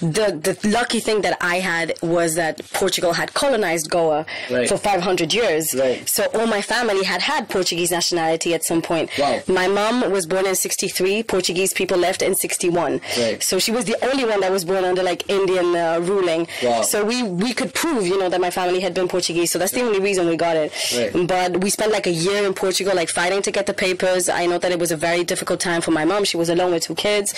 The 0.00 0.32
the 0.42 0.68
lucky 0.68 0.98
thing 1.00 1.20
that 1.22 1.36
I 1.42 1.56
had 1.60 1.92
was 2.02 2.36
that 2.36 2.62
Portugal 2.72 3.12
had 3.12 3.34
colonized 3.34 3.90
Goa 3.90 4.24
Right. 4.50 4.66
for 4.66 4.78
500 4.78 5.32
years. 5.34 5.74
Right. 5.74 6.08
So 6.08 6.24
all 6.34 6.46
my 6.46 6.62
family 6.62 7.04
had 7.04 7.20
had 7.20 7.48
Portuguese 7.64 7.90
nationality 7.90 8.52
at 8.52 8.62
some 8.62 8.82
point. 8.82 9.08
Wow. 9.18 9.40
My 9.48 9.68
mom 9.68 10.10
was 10.12 10.26
born 10.26 10.44
in 10.46 10.54
63. 10.54 11.22
Portuguese 11.22 11.72
people 11.72 11.96
left 11.96 12.20
in 12.20 12.34
61. 12.34 13.00
Right. 13.18 13.42
So 13.42 13.58
she 13.58 13.72
was 13.72 13.86
the 13.86 13.96
only 14.04 14.26
one 14.26 14.40
that 14.40 14.52
was 14.52 14.66
born 14.66 14.84
under 14.84 15.02
like 15.02 15.20
Indian 15.30 15.74
uh, 15.74 15.98
ruling. 16.02 16.46
Wow. 16.62 16.82
So 16.82 17.02
we 17.06 17.22
we 17.22 17.54
could 17.54 17.72
prove, 17.72 18.06
you 18.06 18.18
know, 18.20 18.28
that 18.28 18.40
my 18.48 18.50
family 18.50 18.80
had 18.80 18.92
been 18.92 19.08
Portuguese. 19.08 19.50
So 19.50 19.58
that's 19.58 19.72
the 19.72 19.80
only 19.80 19.98
reason 20.08 20.26
we 20.32 20.36
got 20.36 20.56
it. 20.64 20.68
Right. 20.94 21.26
But 21.26 21.50
we 21.64 21.70
spent 21.70 21.90
like 21.90 22.06
a 22.06 22.16
year 22.26 22.44
in 22.46 22.52
Portugal, 22.52 22.94
like 22.94 23.08
fighting 23.08 23.40
to 23.46 23.50
get 23.50 23.64
the 23.64 23.72
papers. 23.86 24.28
I 24.28 24.44
know 24.44 24.58
that 24.58 24.70
it 24.76 24.78
was 24.84 24.92
a 24.92 24.96
very 25.08 25.24
difficult 25.24 25.60
time 25.60 25.80
for 25.80 25.90
my 26.00 26.04
mom. 26.04 26.24
She 26.24 26.36
was 26.36 26.50
alone 26.50 26.72
with 26.74 26.82
two 26.88 26.94
kids, 27.06 27.28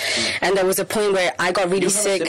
and 0.43 0.57
there 0.57 0.67
was 0.67 0.81
a 0.81 0.85
point 0.85 1.13
where 1.13 1.33
I 1.39 1.53
got 1.53 1.71
really 1.71 1.87
Mm. 1.87 2.05
sick. 2.07 2.23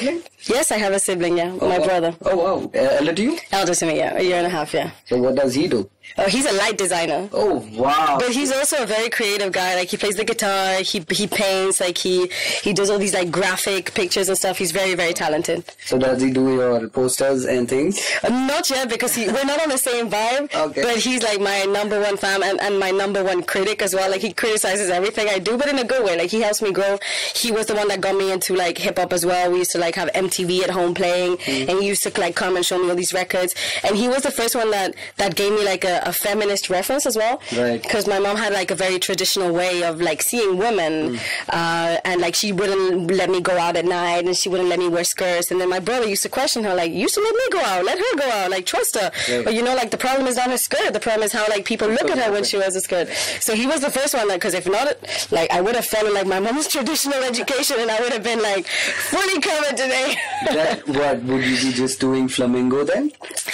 Yes, 0.55 0.71
I 0.71 0.77
have 0.85 0.93
a 0.93 0.99
sibling. 0.99 1.35
Yeah, 1.41 1.49
my 1.73 1.77
Oh, 1.77 1.85
brother, 1.89 2.11
Oh 2.29 2.35
wow, 2.43 2.57
uh, 2.75 2.97
elder 2.99 3.13
to 3.19 3.23
you? 3.27 3.33
elder 3.51 3.73
to 3.79 3.85
me. 3.89 3.97
Yeah, 4.01 4.17
a 4.21 4.21
year 4.21 4.37
and 4.41 4.45
a 4.45 4.53
half. 4.57 4.69
Yeah. 4.73 4.91
So 5.09 5.17
what 5.17 5.33
does 5.35 5.53
he 5.55 5.67
do? 5.67 5.89
Oh, 6.19 6.27
he's 6.27 6.45
a 6.45 6.53
light 6.53 6.77
designer. 6.77 7.29
Oh 7.31 7.65
wow. 7.73 8.17
But 8.19 8.31
he's 8.31 8.51
also 8.51 8.83
a 8.83 8.85
very 8.85 9.09
creative 9.09 9.51
guy. 9.51 9.75
Like 9.75 9.89
he 9.89 9.97
plays 9.97 10.15
the 10.15 10.23
guitar, 10.25 10.75
he 10.81 11.03
he 11.11 11.27
paints, 11.27 11.79
like 11.79 11.97
he 11.97 12.27
he 12.63 12.73
does 12.73 12.89
all 12.89 12.97
these 12.97 13.13
like 13.13 13.29
graphic 13.31 13.93
pictures 13.93 14.27
and 14.29 14.37
stuff. 14.37 14.57
He's 14.57 14.71
very 14.71 14.95
very 14.95 15.13
talented. 15.13 15.63
So 15.85 15.97
does 15.99 16.21
he 16.21 16.31
do 16.31 16.53
your 16.55 16.87
posters 16.89 17.45
and 17.45 17.67
things? 17.69 17.99
Uh, 18.23 18.29
Not 18.29 18.69
yet 18.69 18.89
because 18.89 19.13
he, 19.15 19.27
we're 19.27 19.43
not 19.45 19.61
on 19.61 19.69
the 19.69 19.77
same 19.77 20.09
vibe. 20.09 20.53
Okay. 20.55 20.81
But 20.81 20.97
he's 20.97 21.21
like 21.23 21.39
my 21.39 21.63
number 21.65 21.99
one 22.01 22.17
fan 22.17 22.41
and, 22.43 22.59
and 22.61 22.79
my 22.79 22.91
number 22.91 23.23
one 23.23 23.43
critic 23.43 23.81
as 23.81 23.93
well. 23.93 24.09
Like 24.09 24.21
he 24.21 24.33
criticizes 24.33 24.89
everything 24.89 25.27
I 25.29 25.39
do, 25.39 25.57
but 25.57 25.67
in 25.67 25.77
a 25.79 25.83
good 25.83 26.03
way. 26.03 26.17
Like 26.17 26.31
he 26.31 26.41
helps 26.41 26.61
me 26.61 26.71
grow. 26.71 26.97
He 27.35 27.51
was 27.51 27.67
the 27.67 27.75
one 27.75 27.87
that 27.89 28.01
got 28.01 28.15
me 28.15 28.31
into 28.31 28.55
like 28.55 28.77
hip 28.77 28.97
hop 28.97 29.13
as 29.13 29.25
well. 29.25 29.51
We 29.51 29.59
used 29.59 29.71
to 29.71 29.77
like 29.77 29.95
have 29.95 30.09
MTV 30.13 30.63
at 30.63 30.69
home 30.71 30.93
playing, 30.93 31.37
Mm-hmm. 31.37 31.69
and 31.69 31.79
he 31.79 31.87
used 31.87 32.03
to 32.03 32.19
like 32.19 32.35
come 32.35 32.55
and 32.55 32.65
show 32.65 32.77
me 32.81 32.89
all 32.89 32.95
these 32.95 33.13
records. 33.13 33.53
And 33.83 33.95
he 33.95 34.07
was 34.07 34.23
the 34.23 34.31
first 34.31 34.55
one 34.55 34.71
that 34.71 34.95
that 35.17 35.35
gave 35.35 35.51
me 35.53 35.63
like 35.65 35.83
a, 35.83 35.96
a 36.03 36.13
feminist 36.13 36.69
reference 36.69 37.05
as 37.05 37.15
well. 37.15 37.41
Right. 37.55 37.81
Because 37.81 38.07
my 38.07 38.19
mom 38.19 38.37
had 38.37 38.53
like 38.53 38.71
a 38.71 38.75
very 38.75 38.99
traditional 38.99 39.53
way 39.53 39.83
of 39.83 39.99
like 40.01 40.21
seeing 40.21 40.57
women, 40.57 40.93
Mm. 40.97 41.19
uh, 41.49 41.99
and 42.05 42.21
like 42.21 42.35
she 42.35 42.51
wouldn't 42.51 43.11
let 43.11 43.29
me 43.29 43.41
go 43.41 43.57
out 43.57 43.75
at 43.75 43.85
night, 43.85 44.25
and 44.25 44.35
she 44.35 44.49
wouldn't 44.49 44.69
let 44.69 44.79
me 44.79 44.87
wear 44.89 45.03
skirts. 45.03 45.51
And 45.51 45.59
then 45.61 45.69
my 45.69 45.79
brother 45.79 46.07
used 46.07 46.23
to 46.23 46.29
question 46.29 46.63
her, 46.63 46.73
like, 46.75 46.91
"You 46.91 46.99
used 47.07 47.15
to 47.15 47.21
let 47.21 47.35
me 47.35 47.45
go 47.51 47.61
out, 47.61 47.85
let 47.85 47.97
her 47.97 48.17
go 48.17 48.29
out, 48.29 48.51
like 48.51 48.65
trust 48.65 48.95
her." 48.99 49.11
Right. 49.29 49.45
But 49.45 49.53
you 49.53 49.61
know, 49.63 49.75
like 49.75 49.91
the 49.91 49.97
problem 49.97 50.27
is 50.27 50.35
not 50.35 50.49
her 50.49 50.57
skirt. 50.57 50.93
The 50.93 50.99
problem 50.99 51.23
is 51.23 51.31
how 51.33 51.45
like 51.49 51.65
people 51.65 51.87
look 51.87 52.09
at 52.09 52.17
her 52.17 52.31
when 52.31 52.43
she 52.43 52.57
wears 52.57 52.75
a 52.75 52.81
skirt. 52.81 53.07
So 53.39 53.55
he 53.55 53.65
was 53.67 53.81
the 53.81 53.91
first 53.91 54.13
one, 54.13 54.27
like, 54.27 54.39
because 54.41 54.53
if 54.53 54.67
not, 54.67 54.95
like 55.31 55.51
I 55.51 55.61
would 55.61 55.75
have 55.75 55.85
followed 55.85 56.13
like 56.13 56.27
my 56.27 56.39
mom's 56.39 56.67
traditional 56.75 57.21
education, 57.23 57.77
and 57.79 57.89
I 57.91 57.99
would 58.01 58.13
have 58.13 58.23
been 58.23 58.41
like 58.41 58.67
fully 58.67 59.39
covered 59.41 59.77
today. 59.77 60.15
That 60.45 60.87
what 60.87 61.23
would 61.23 61.43
you 61.45 61.57
be 61.61 61.73
just 61.73 61.99
doing 61.99 62.27
flamingo 62.27 62.83
then, 62.83 63.11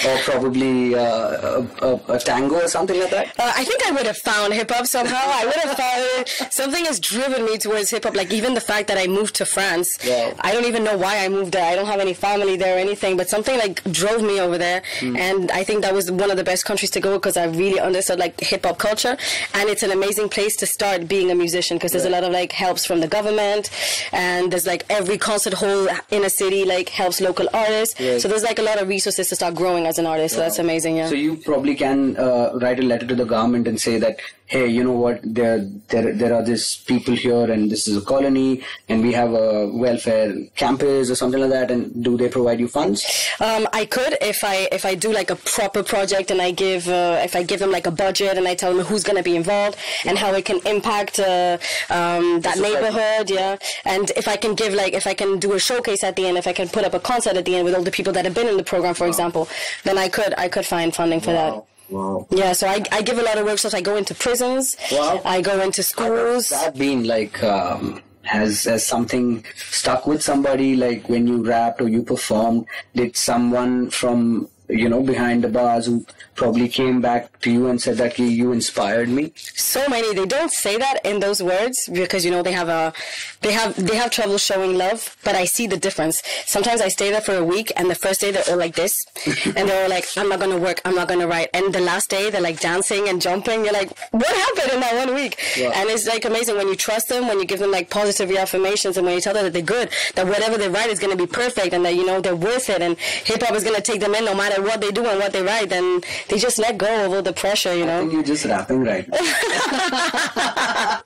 or 0.08 0.18
probably 0.20 0.96
uh, 0.96 1.02
a, 1.02 1.68
a, 1.82 2.02
a 2.16 2.20
tango 2.34 2.56
or 2.56 2.68
something 2.68 3.00
like 3.00 3.12
that? 3.12 3.28
Uh, 3.40 3.52
I 3.56 3.64
think 3.64 3.80
I 3.88 3.92
would 3.92 4.06
have 4.06 4.18
found 4.18 4.54
hip 4.54 4.72
hop 4.72 4.86
somehow. 4.88 5.26
I 5.42 5.46
would 5.46 5.56
have 5.56 5.76
found. 5.78 6.52
Something 6.52 6.86
has 6.86 7.00
driven 7.00 7.46
me 7.46 7.58
towards 7.58 7.90
hip 7.90 8.04
hop. 8.06 8.16
Like 8.16 8.32
even 8.32 8.54
the 8.54 8.62
fact 8.62 8.88
that 8.90 8.98
I 8.98 9.08
moved 9.08 9.36
to 9.36 9.46
France. 9.46 9.98
Wow. 10.06 10.34
I 10.40 10.52
don't 10.54 10.66
even 10.66 10.84
know 10.84 10.98
why 10.98 11.14
I 11.26 11.30
moved 11.30 11.52
there. 11.54 11.66
I 11.72 11.76
don't 11.76 11.88
have 11.94 12.00
any 12.00 12.14
family 12.14 12.56
there 12.58 12.76
or 12.76 12.80
anything. 12.80 13.18
But 13.18 13.30
something 13.30 13.58
like 13.58 13.84
drove 13.92 14.22
me 14.22 14.40
over 14.40 14.58
there, 14.58 14.82
and 15.02 15.52
I 15.52 15.64
think 15.64 15.82
that 15.86 15.94
was 15.94 16.12
one 16.12 16.32
of 16.32 16.38
the 16.38 16.44
best 16.44 16.66
countries 16.66 16.92
to 16.92 17.00
go 17.00 17.12
because 17.20 17.38
I 17.38 17.46
really 17.46 17.80
understood 17.80 18.20
like 18.20 18.40
hip 18.40 18.66
hop 18.66 18.78
culture, 18.78 19.18
and 19.54 19.70
it's 19.70 19.84
an 19.84 19.92
amazing 19.92 20.30
place 20.30 20.56
to 20.58 20.66
start 20.66 21.08
being 21.08 21.32
a 21.32 21.36
musician 21.36 21.78
because 21.78 21.92
there's 21.94 22.06
a 22.06 22.10
lot 22.10 22.24
of 22.24 22.32
like 22.32 22.52
helps 22.52 22.86
from 22.86 23.00
the 23.00 23.08
government, 23.08 23.70
and 24.12 24.52
there's 24.52 24.68
like 24.68 24.86
every 24.90 25.18
concert 25.18 25.54
hall 25.54 25.88
in 26.12 26.24
a 26.24 26.30
city 26.30 26.66
like 26.66 26.90
helps 26.90 27.22
local 27.22 27.48
artists. 27.54 27.98
So 28.22 28.28
there's 28.28 28.44
like 28.44 28.60
a 28.60 28.64
lot 28.64 28.82
of 28.82 28.88
resources 28.88 29.30
to 29.30 29.36
start 29.36 29.56
growing 29.56 29.86
as 29.86 30.00
an 30.00 30.06
artist. 30.06 30.36
So 30.36 30.42
that's 30.42 30.60
amazing. 30.60 30.98
Yeah. 30.98 31.10
So 31.10 31.16
you 31.16 31.36
probably 31.38 31.76
can 31.76 32.16
uh, 32.24 32.58
write 32.62 32.80
a 32.80 32.84
letter 32.84 33.08
to 33.08 33.16
the 33.16 33.26
government 33.26 33.68
and 33.68 33.80
say 33.80 33.98
that, 34.00 34.18
hey, 34.46 34.68
you 34.68 34.84
know 34.84 34.98
what, 35.04 35.20
there, 35.24 35.60
there, 35.90 36.14
there 36.14 36.34
are 36.34 36.44
these 36.44 36.66
people 36.92 37.16
here 37.16 37.50
and 37.52 37.72
this 37.72 37.88
is 37.88 37.98
a 37.98 38.02
colony 38.02 38.62
and 38.90 39.02
we 39.02 39.12
have 39.14 39.34
a 39.34 39.68
welfare 39.68 40.36
campus 40.56 41.10
or 41.10 41.16
something 41.16 41.42
like 41.42 41.50
that 41.50 41.72
and 41.72 42.04
do 42.04 42.18
they 42.18 42.30
provide 42.30 42.60
you 42.60 42.68
funds? 42.68 43.06
Um, 43.40 43.68
I 43.74 43.86
could 43.86 44.18
if 44.22 44.44
I 44.44 44.68
if 44.72 44.86
I 44.86 44.96
do 44.96 45.12
like 45.12 45.30
a 45.32 45.36
proper 45.36 45.82
project 45.84 46.30
and 46.32 46.42
I 46.42 46.52
give 46.52 46.88
uh, 46.88 47.22
if 47.24 47.36
I 47.36 47.44
give 47.44 47.60
them 47.60 47.72
like 47.72 47.88
a 47.88 47.92
budget 47.92 48.38
and 48.38 48.48
I 48.48 48.56
tell 48.56 48.74
them 48.74 48.86
who's 48.86 49.04
going 49.04 49.18
to 49.18 49.24
be 49.24 49.36
involved 49.36 49.78
and 50.06 50.18
how 50.18 50.32
it 50.34 50.46
can 50.46 50.60
impact 50.66 51.20
uh, 51.20 51.58
um, 51.90 52.42
that 52.42 52.58
neighborhood, 52.60 53.30
yeah. 53.30 53.58
And 53.86 54.12
if 54.16 54.28
I 54.28 54.38
can 54.38 54.56
give 54.56 54.74
like 54.74 54.94
if 54.94 55.08
I 55.08 55.14
can 55.14 55.40
do 55.40 55.54
a 55.54 55.60
showcase 55.60 56.04
at 56.04 56.16
the 56.16 56.28
end, 56.28 56.38
if 56.38 56.48
I 56.48 56.54
can 56.54 56.70
put 56.70 56.84
up 56.84 56.94
a 56.94 57.00
concert 57.00 57.38
at 57.38 57.46
the 57.46 57.56
end 57.56 57.66
with 57.66 57.76
all 57.76 57.84
the 57.84 57.92
people 57.92 58.14
that 58.14 58.26
have 58.26 58.36
been 58.36 58.48
in 58.48 58.58
the 58.58 58.64
program, 58.64 58.94
for 58.94 59.08
example, 59.08 59.48
then 59.84 59.98
I 59.98 60.10
could 60.10 60.34
I 60.38 60.48
could 60.50 60.66
find 60.66 60.94
funding 60.94 61.22
for 61.22 61.34
that. 61.34 61.66
Wow. 61.90 62.28
Yeah, 62.32 62.54
so 62.54 62.68
I, 62.68 62.84
I 62.92 63.02
give 63.02 63.18
a 63.18 63.24
lot 63.24 63.38
of 63.38 63.46
workshops. 63.46 63.74
I 63.74 63.82
go 63.82 63.96
into 63.98 64.16
prisons. 64.16 64.76
Wow. 64.92 65.22
I 65.26 65.42
go 65.42 65.62
into 65.62 65.84
schools. 65.84 66.50
that 66.50 66.78
been 66.78 67.04
like 67.06 67.44
um, 67.44 68.02
has 68.24 68.64
has 68.64 68.86
something 68.86 69.44
stuck 69.68 70.08
with 70.08 70.22
somebody 70.24 70.76
like 70.76 71.10
when 71.10 71.28
you 71.28 71.44
rapped 71.44 71.82
or 71.82 71.90
you 71.90 72.04
performed 72.04 72.66
did 72.96 73.16
someone 73.18 73.90
from 73.90 74.48
you 74.70 74.88
know 74.88 75.04
behind 75.04 75.44
the 75.44 75.50
bars 75.50 75.86
who 75.86 76.06
probably 76.36 76.68
came 76.68 77.02
back 77.02 77.40
to 77.42 77.52
you 77.52 77.68
and 77.68 77.82
said 77.82 77.98
that 77.98 78.18
you, 78.20 78.52
inspired 78.52 79.10
me? 79.10 79.32
So 79.36 79.88
many. 79.88 80.14
They 80.14 80.26
don't 80.26 80.52
say 80.52 80.78
that 80.78 81.00
in 81.06 81.20
those 81.20 81.42
words 81.42 81.90
because 81.92 82.24
you 82.26 82.32
know 82.32 82.42
they 82.44 82.52
have 82.52 82.70
a 82.70 82.94
they 83.42 83.52
have 83.52 83.76
they 83.76 83.96
have 83.96 84.12
trouble 84.12 84.38
showing 84.38 84.78
love 84.78 85.16
but 85.24 85.36
i 85.36 85.46
see 85.46 85.68
the 85.68 85.78
difference. 85.78 86.22
Sometimes 86.46 86.82
i 86.82 86.88
stay 86.88 87.10
there 87.12 87.22
for 87.22 87.36
a 87.36 87.44
week 87.44 87.72
and 87.76 87.90
the 87.90 87.96
first 87.96 88.22
day 88.22 88.32
they're 88.32 88.44
all 88.50 88.58
like 88.58 88.76
this 88.76 89.06
and 89.46 89.68
they're 89.68 89.84
all 89.84 89.90
like 89.90 90.06
i'm 90.18 90.30
not 90.30 90.40
gonna 90.40 90.58
work. 90.58 90.82
I'm 90.86 90.96
not 90.96 91.08
gonna 91.08 91.28
write. 91.28 91.50
And 91.54 91.74
the 91.74 91.82
last 91.82 92.10
day 92.10 92.30
they're 92.30 92.42
like 92.42 92.60
dancing 92.60 93.10
and 93.10 93.22
jumping. 93.22 93.64
You're 93.64 93.74
like 93.74 93.98
what 94.12 94.28
happened 94.28 94.74
in 94.74 94.80
that 94.82 94.96
one 95.06 95.16
week? 95.16 95.38
Yeah. 95.58 95.72
and 95.76 95.90
it's 95.90 96.08
like 96.08 96.26
amazing 96.26 96.58
when 96.58 96.68
you 96.68 96.76
trust 96.76 97.10
them 97.10 97.28
when 97.28 97.40
you 97.40 97.46
give 97.46 97.60
them 97.60 97.72
like 97.72 97.90
positive 97.90 98.30
reaffirmations 98.30 98.98
and 98.98 99.06
when 99.06 99.16
you 99.16 99.22
tell 99.22 99.34
them 99.34 99.44
that 99.46 99.54
they're 99.54 99.62
good 99.62 99.90
that 100.16 100.26
whatever 100.26 100.58
they 100.58 100.70
write 100.70 100.90
is 100.90 101.00
gonna 101.00 101.16
be 101.16 101.28
perfect 101.28 101.74
and 101.74 101.84
that 101.86 101.96
you 101.96 102.06
know 102.06 102.22
they're 102.22 102.36
worth 102.36 102.70
it 102.70 102.82
and 102.82 102.98
hip-hop 103.00 103.54
is 103.54 103.64
gonna 103.64 103.82
take 103.82 104.00
them 104.02 104.14
in 104.16 104.26
no 104.26 104.36
matter 104.36 104.62
what 104.62 104.82
they 104.82 104.92
do 104.92 105.06
and 105.06 105.20
what 105.20 105.32
they 105.34 105.42
write. 105.42 105.70
Then 105.70 106.02
they 106.30 106.38
just 106.38 106.58
let 106.60 106.78
go 106.78 107.06
of 107.06 107.14
all 107.14 107.22
the 107.22 107.34
pressure 107.34 107.76
you 107.76 107.84
I 107.84 107.88
know 107.88 108.00
think 108.02 108.14
you're 108.14 108.24
just 108.24 108.46
rapping 108.46 108.82
right 108.84 109.08
now. 109.08 109.18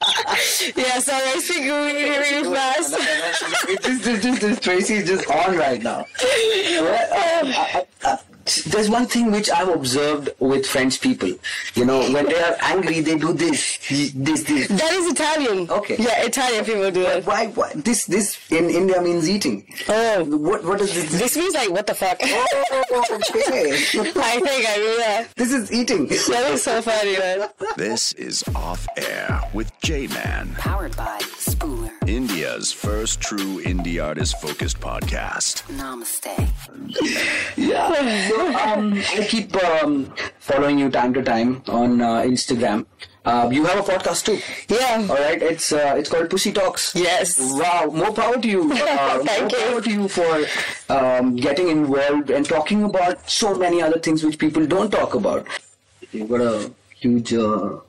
Yeah, 0.75 0.99
sorry, 0.99 1.23
I 1.23 1.39
speak 1.39 1.61
really, 1.63 1.93
really 2.03 2.55
fast. 2.55 2.93
It 3.69 3.81
just, 3.81 4.41
just, 4.41 4.61
Tracy 4.63 4.95
is 4.95 5.07
just 5.07 5.29
on 5.29 5.55
right 5.57 5.81
now. 5.81 6.05
Uh, 6.77 7.43
I- 7.43 7.85
I- 8.03 8.09
I- 8.09 8.19
there's 8.67 8.89
one 8.89 9.05
thing 9.05 9.31
which 9.31 9.49
I've 9.49 9.69
observed 9.69 10.29
with 10.39 10.65
French 10.65 11.01
people. 11.01 11.31
You 11.75 11.85
know, 11.85 11.99
when 12.11 12.25
they 12.25 12.39
are 12.41 12.55
angry, 12.61 13.01
they 13.01 13.17
do 13.17 13.33
this, 13.33 13.77
this, 14.13 14.43
this. 14.43 14.67
That 14.67 14.93
is 14.93 15.11
Italian. 15.11 15.69
Okay. 15.69 15.95
Yeah, 15.99 16.23
Italian 16.23 16.65
people 16.65 16.91
do 16.91 17.01
it. 17.03 17.25
Why, 17.25 17.47
why? 17.47 17.71
This, 17.75 18.05
this 18.05 18.37
in 18.51 18.69
India 18.69 19.01
means 19.01 19.29
eating. 19.29 19.65
Oh, 19.89 20.23
What, 20.25 20.63
what 20.63 20.81
is 20.81 20.93
this? 20.93 21.11
this 21.19 21.37
means 21.37 21.53
like 21.53 21.69
what 21.71 21.87
the 21.87 21.93
fuck? 21.95 22.17
Oh, 22.23 22.45
oh, 22.53 22.83
oh, 22.91 23.03
oh 23.09 23.15
okay. 23.15 23.71
I 24.15 24.39
think 24.39 24.65
I 24.67 24.77
mean 24.77 24.99
yeah. 24.99 25.27
This 25.35 25.51
is 25.51 25.71
eating. 25.71 26.07
That 26.07 26.51
is 26.51 26.63
so 26.63 26.81
funny, 26.81 27.17
man. 27.17 27.49
This 27.75 28.13
is 28.13 28.43
Off 28.55 28.87
Air 28.97 29.41
with 29.53 29.71
J 29.81 30.07
Man, 30.07 30.53
Powered 30.57 30.95
by 30.95 31.19
Spooler. 31.67 31.91
India's 32.07 32.71
first 32.71 33.19
true 33.19 33.61
indie 33.63 34.01
artist 34.03 34.39
focused 34.41 34.79
podcast. 34.79 35.63
Namaste. 35.77 36.47
Yeah. 37.57 38.29
So, 38.29 38.55
um, 38.57 38.93
I 38.93 39.27
keep 39.27 39.53
um, 39.63 40.13
following 40.39 40.79
you 40.79 40.89
time 40.89 41.13
to 41.13 41.21
time 41.23 41.61
on 41.67 42.01
uh, 42.01 42.21
Instagram. 42.21 42.85
Uh, 43.25 43.49
you 43.51 43.65
have 43.65 43.79
a 43.79 43.91
podcast 43.91 44.23
too. 44.25 44.39
Yeah. 44.73 45.05
All 45.09 45.17
right. 45.17 45.41
It's 45.41 45.73
uh, 45.73 45.95
it's 45.97 46.09
called 46.09 46.29
Pussy 46.29 46.53
Talks. 46.53 46.95
Yes. 46.95 47.37
Wow. 47.37 47.89
More 47.93 48.13
power 48.13 48.39
to 48.39 48.47
you. 48.47 48.71
Uh, 48.87 49.19
Thank 49.23 49.51
more 49.51 49.59
you. 49.59 49.65
power 49.67 49.81
to 49.81 49.91
you 49.91 50.07
for 50.07 50.45
um, 50.93 51.35
getting 51.35 51.67
involved 51.67 52.29
and 52.29 52.45
talking 52.45 52.83
about 52.83 53.29
so 53.29 53.53
many 53.55 53.81
other 53.81 53.99
things 53.99 54.23
which 54.23 54.37
people 54.39 54.65
don't 54.65 54.89
talk 54.91 55.13
about. 55.15 55.45
You've 56.13 56.29
got 56.29 56.39
a 56.41 56.71
huge 56.95 57.33
uh, 57.33 57.79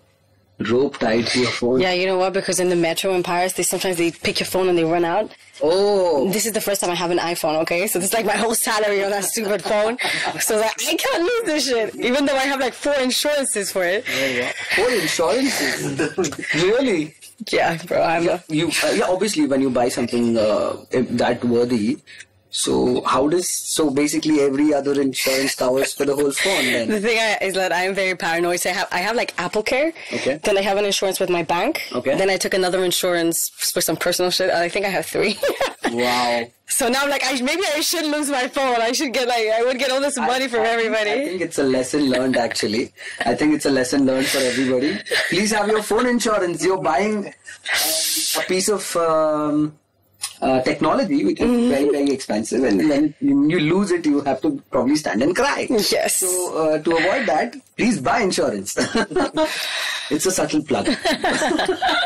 rope 0.59 0.99
tied 0.99 1.27
to 1.29 1.41
your 1.41 1.51
phone. 1.51 1.81
Yeah, 1.81 1.93
you 1.93 2.07
know 2.07 2.19
what? 2.19 2.33
Because 2.33 2.61
in 2.61 2.69
the 2.69 2.77
metro 2.77 3.15
in 3.15 3.23
Paris, 3.23 3.53
they 3.53 3.63
sometimes 3.63 3.97
they 3.97 4.11
pick 4.11 4.41
your 4.41 4.47
phone 4.47 4.69
and 4.69 4.77
they 4.77 4.85
run 4.85 5.05
out. 5.05 5.31
Oh. 5.63 6.31
This 6.31 6.47
is 6.47 6.53
the 6.53 6.61
first 6.61 6.81
time 6.81 6.91
I 6.91 6.95
have 6.95 7.11
an 7.11 7.19
iPhone, 7.19 7.61
okay? 7.63 7.87
So 7.87 7.99
it's 7.99 8.13
like 8.13 8.25
my 8.25 8.37
whole 8.37 8.55
salary 8.55 9.03
on 9.05 9.11
that 9.11 9.25
stupid 9.25 9.63
phone. 9.63 9.99
So 10.41 10.59
like, 10.59 10.75
I 10.87 10.95
can't 10.95 11.23
lose 11.23 11.43
this 11.45 11.69
shit, 11.69 11.97
even 11.97 12.27
though 12.27 12.37
I 12.37 12.45
have 12.45 12.61
like 12.61 12.75
four 12.75 12.95
insurances 12.95 13.73
for 13.73 13.85
it. 13.85 14.05
Yeah, 14.09 14.27
yeah. 14.27 14.53
Four 14.77 14.91
insurances. 14.91 16.55
really? 16.55 17.15
Yeah, 17.53 17.79
bro, 17.85 18.03
I'm 18.03 18.29
a, 18.29 18.43
you 18.49 18.69
uh, 18.83 18.91
yeah 18.97 19.05
obviously 19.09 19.47
when 19.47 19.61
you 19.61 19.71
buy 19.71 19.89
something 19.89 20.37
uh, 20.37 20.77
that 20.91 21.45
worthy 21.45 21.99
so 22.51 23.03
how 23.05 23.29
does 23.29 23.49
so 23.49 23.91
basically 23.91 24.41
every 24.41 24.73
other 24.73 25.01
insurance 25.01 25.55
covers 25.55 25.93
for 25.93 26.05
the 26.05 26.15
whole 26.15 26.33
phone 26.33 26.65
Then 26.65 26.89
The 26.89 27.01
thing 27.01 27.19
I, 27.19 27.45
is 27.45 27.55
that 27.55 27.73
I 27.73 27.83
am 27.85 27.95
very 27.95 28.17
paranoid. 28.17 28.61
So 28.61 28.71
I 28.71 28.73
have 28.73 28.89
I 28.91 28.99
have 28.99 29.17
like 29.17 29.35
Apple 29.39 29.63
Care. 29.63 29.93
Okay. 30.13 30.41
Then 30.43 30.57
I 30.57 30.63
have 30.63 30.79
an 30.79 30.85
insurance 30.85 31.21
with 31.21 31.31
my 31.31 31.43
bank. 31.43 31.83
Okay. 31.93 32.17
Then 32.17 32.31
I 32.31 32.37
took 32.37 32.55
another 32.55 32.85
insurance 32.85 33.51
for 33.51 33.81
some 33.81 33.97
personal 33.97 34.31
shit. 34.31 34.51
I 34.51 34.69
think 34.69 34.87
I 34.87 34.89
have 34.89 35.07
three. 35.07 35.39
wow 35.91 36.45
so 36.71 36.87
now 36.87 37.03
I'm 37.03 37.09
like, 37.09 37.23
I, 37.25 37.41
maybe 37.41 37.63
I 37.75 37.81
should 37.81 38.05
lose 38.05 38.29
my 38.29 38.47
phone. 38.47 38.77
I 38.83 38.93
should 38.93 39.15
get 39.15 39.27
like 39.27 39.49
I 39.49 39.63
would 39.63 39.79
get 39.79 39.91
all 39.91 40.03
this 40.03 40.19
money 40.19 40.49
from 40.49 40.67
everybody. 40.67 41.13
I 41.13 41.25
think 41.25 41.41
it's 41.41 41.59
a 41.59 41.63
lesson 41.63 42.11
learned 42.11 42.37
actually 42.37 42.93
i 43.21 43.35
think 43.35 43.55
it's 43.55 43.67
a 43.67 43.71
lesson 43.71 44.07
learned 44.07 44.27
for 44.27 44.39
everybody 44.39 44.99
please 45.29 45.51
have 45.51 45.69
your 45.69 45.83
phone 45.83 46.07
insurance 46.07 46.65
you're 46.65 46.83
buying 46.83 47.27
uh, 47.27 48.41
a 48.41 48.43
piece 48.47 48.69
of 48.69 48.97
um, 48.97 49.79
uh, 50.41 50.61
technology 50.63 51.25
which 51.25 51.41
is 51.41 51.49
Mm-hmm. 51.49 51.69
very 51.71 51.89
very 51.91 52.11
expensive 52.11 52.63
and 52.65 52.81
then 52.91 53.15
you 53.21 53.61
lose 53.61 53.91
it 53.91 54.05
you 54.07 54.21
have 54.23 54.41
to 54.43 54.63
probably 54.71 54.97
stand 54.97 55.23
and 55.23 55.35
cry. 55.35 55.67
Yes. 55.71 56.17
so 56.17 56.29
uh, 56.63 56.79
to 56.83 56.97
avoid 56.97 57.27
that 57.27 57.55
please 57.77 58.01
buy 58.01 58.21
insurance. 58.21 58.77
It's 60.11 60.25
a 60.25 60.31
subtle 60.31 60.63
plug. 60.63 60.89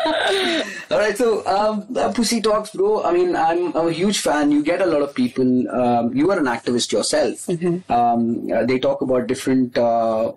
All 0.91 0.99
right 0.99 1.17
so 1.17 1.45
um, 1.47 1.87
uh, 1.97 2.13
pussy 2.13 2.41
talks 2.41 2.71
bro 2.71 3.03
i 3.05 3.13
mean 3.13 3.35
I'm, 3.37 3.75
I'm 3.77 3.89
a 3.89 3.93
huge 3.93 4.19
fan. 4.21 4.51
You 4.51 4.63
get 4.63 4.81
a 4.83 4.87
lot 4.87 5.03
of 5.03 5.15
people 5.15 5.69
um, 5.71 6.15
you 6.15 6.31
are 6.31 6.39
an 6.39 6.47
activist 6.47 6.93
yourself. 6.93 7.49
Um, 7.91 8.51
uh, 8.53 8.65
they 8.65 8.79
talk 8.79 9.01
about 9.03 9.27
different 9.27 9.77
uh, 9.79 10.33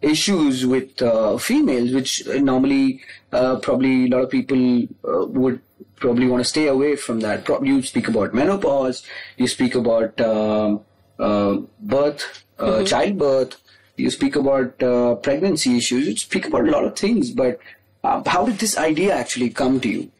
issues 0.00 0.64
with 0.64 1.02
uh, 1.02 1.36
females 1.38 1.92
which 1.92 2.24
normally 2.52 3.00
uh, 3.32 3.56
probably 3.56 4.06
a 4.06 4.08
lot 4.14 4.22
of 4.22 4.30
people 4.30 4.82
uh, 5.04 5.26
would 5.26 5.60
probably 6.00 6.26
want 6.26 6.42
to 6.42 6.48
stay 6.48 6.66
away 6.68 6.96
from 6.96 7.20
that. 7.20 7.44
Pro- 7.44 7.62
you 7.62 7.82
speak 7.82 8.08
about 8.08 8.34
menopause 8.34 9.02
you 9.36 9.48
speak 9.48 9.74
about 9.74 10.20
um 10.20 10.80
uh, 11.18 11.56
birth 11.80 12.44
uh, 12.58 12.84
childbirth 12.84 13.56
you 13.96 14.10
speak 14.10 14.36
about 14.36 14.82
uh, 14.82 15.14
pregnancy 15.16 15.76
issues 15.76 16.06
you 16.06 16.16
speak 16.16 16.46
about 16.46 16.68
a 16.68 16.70
lot 16.70 16.84
of 16.84 16.96
things 16.96 17.30
but 17.30 17.58
uh, 18.04 18.22
how 18.26 18.44
did 18.46 18.58
this 18.58 18.76
idea 18.78 19.14
actually 19.14 19.50
come 19.50 19.80
to 19.80 19.88
you 19.88 20.10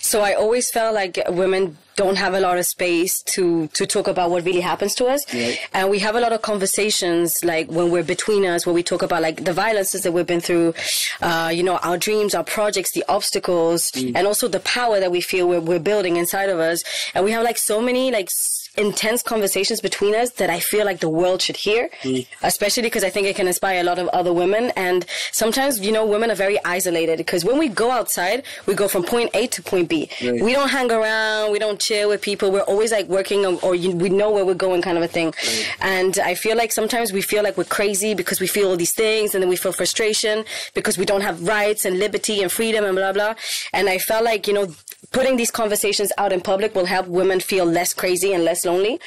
So 0.00 0.22
I 0.22 0.32
always 0.34 0.70
felt 0.70 0.94
like 0.94 1.18
women 1.28 1.76
don't 1.96 2.16
have 2.16 2.32
a 2.34 2.40
lot 2.40 2.56
of 2.58 2.64
space 2.64 3.22
to 3.22 3.66
to 3.78 3.84
talk 3.84 4.06
about 4.08 4.30
what 4.30 4.44
really 4.44 4.60
happens 4.60 4.94
to 4.94 5.06
us, 5.06 5.22
Right. 5.34 5.58
and 5.74 5.90
we 5.90 5.98
have 5.98 6.14
a 6.14 6.20
lot 6.20 6.32
of 6.32 6.42
conversations 6.42 7.44
like 7.44 7.66
when 7.68 7.90
we're 7.90 8.04
between 8.04 8.46
us, 8.46 8.64
where 8.66 8.74
we 8.74 8.84
talk 8.84 9.02
about 9.02 9.20
like 9.20 9.44
the 9.44 9.52
violences 9.52 10.02
that 10.02 10.12
we've 10.12 10.26
been 10.26 10.40
through, 10.40 10.74
uh, 11.22 11.50
you 11.52 11.62
know, 11.64 11.76
our 11.78 11.98
dreams, 11.98 12.34
our 12.36 12.44
projects, 12.44 12.92
the 12.92 13.04
obstacles, 13.08 13.90
and 13.96 14.26
also 14.26 14.46
the 14.48 14.60
power 14.60 15.00
that 15.00 15.10
we 15.10 15.20
feel 15.20 15.48
we're, 15.48 15.60
we're 15.60 15.80
building 15.80 16.16
inside 16.16 16.48
of 16.50 16.58
us, 16.60 16.84
and 17.14 17.24
we 17.24 17.32
have 17.32 17.42
like 17.42 17.58
so 17.58 17.80
many 17.80 18.10
like. 18.12 18.28
Intense 18.78 19.22
conversations 19.22 19.80
between 19.80 20.14
us 20.14 20.30
that 20.32 20.48
I 20.48 20.60
feel 20.60 20.84
like 20.84 21.00
the 21.00 21.08
world 21.08 21.42
should 21.42 21.56
hear, 21.56 21.90
mm. 22.02 22.26
especially 22.42 22.82
because 22.82 23.04
I 23.04 23.10
think 23.10 23.26
it 23.26 23.36
can 23.36 23.46
inspire 23.46 23.80
a 23.80 23.84
lot 23.84 23.98
of 23.98 24.08
other 24.08 24.32
women. 24.32 24.72
And 24.76 25.04
sometimes, 25.32 25.80
you 25.80 25.92
know, 25.92 26.06
women 26.06 26.30
are 26.30 26.36
very 26.36 26.58
isolated 26.64 27.18
because 27.18 27.44
when 27.44 27.58
we 27.58 27.68
go 27.68 27.90
outside, 27.90 28.44
we 28.66 28.74
go 28.74 28.88
from 28.88 29.02
point 29.02 29.30
A 29.34 29.46
to 29.48 29.62
point 29.62 29.88
B. 29.88 30.08
Right. 30.22 30.42
We 30.42 30.52
don't 30.52 30.68
hang 30.68 30.90
around, 30.90 31.52
we 31.52 31.58
don't 31.58 31.80
chill 31.80 32.08
with 32.10 32.22
people. 32.22 32.50
We're 32.52 32.60
always 32.62 32.92
like 32.92 33.08
working 33.08 33.44
on, 33.44 33.58
or 33.62 33.74
you, 33.74 33.90
we 33.96 34.08
know 34.08 34.30
where 34.30 34.44
we're 34.44 34.54
going, 34.54 34.80
kind 34.82 34.96
of 34.96 35.04
a 35.04 35.08
thing. 35.08 35.34
And 35.80 36.18
I 36.20 36.34
feel 36.34 36.56
like 36.56 36.72
sometimes 36.72 37.12
we 37.12 37.20
feel 37.20 37.42
like 37.42 37.56
we're 37.56 37.64
crazy 37.64 38.14
because 38.14 38.40
we 38.40 38.46
feel 38.46 38.68
all 38.70 38.76
these 38.76 38.92
things, 38.92 39.34
and 39.34 39.42
then 39.42 39.48
we 39.48 39.56
feel 39.56 39.72
frustration 39.72 40.44
because 40.74 40.96
we 40.96 41.04
don't 41.04 41.22
have 41.22 41.46
rights 41.46 41.84
and 41.84 41.98
liberty 41.98 42.42
and 42.42 42.50
freedom 42.50 42.84
and 42.84 42.94
blah 42.94 43.12
blah. 43.12 43.34
And 43.72 43.88
I 43.88 43.98
felt 43.98 44.24
like 44.24 44.46
you 44.46 44.54
know 44.54 44.68
putting 45.12 45.36
these 45.36 45.50
conversations 45.50 46.12
out 46.18 46.32
in 46.32 46.40
public 46.40 46.74
will 46.74 46.84
help 46.84 47.06
women 47.06 47.40
feel 47.40 47.64
less 47.64 47.94
crazy 47.94 48.32
and 48.32 48.44
less 48.44 48.64
lonely. 48.64 49.00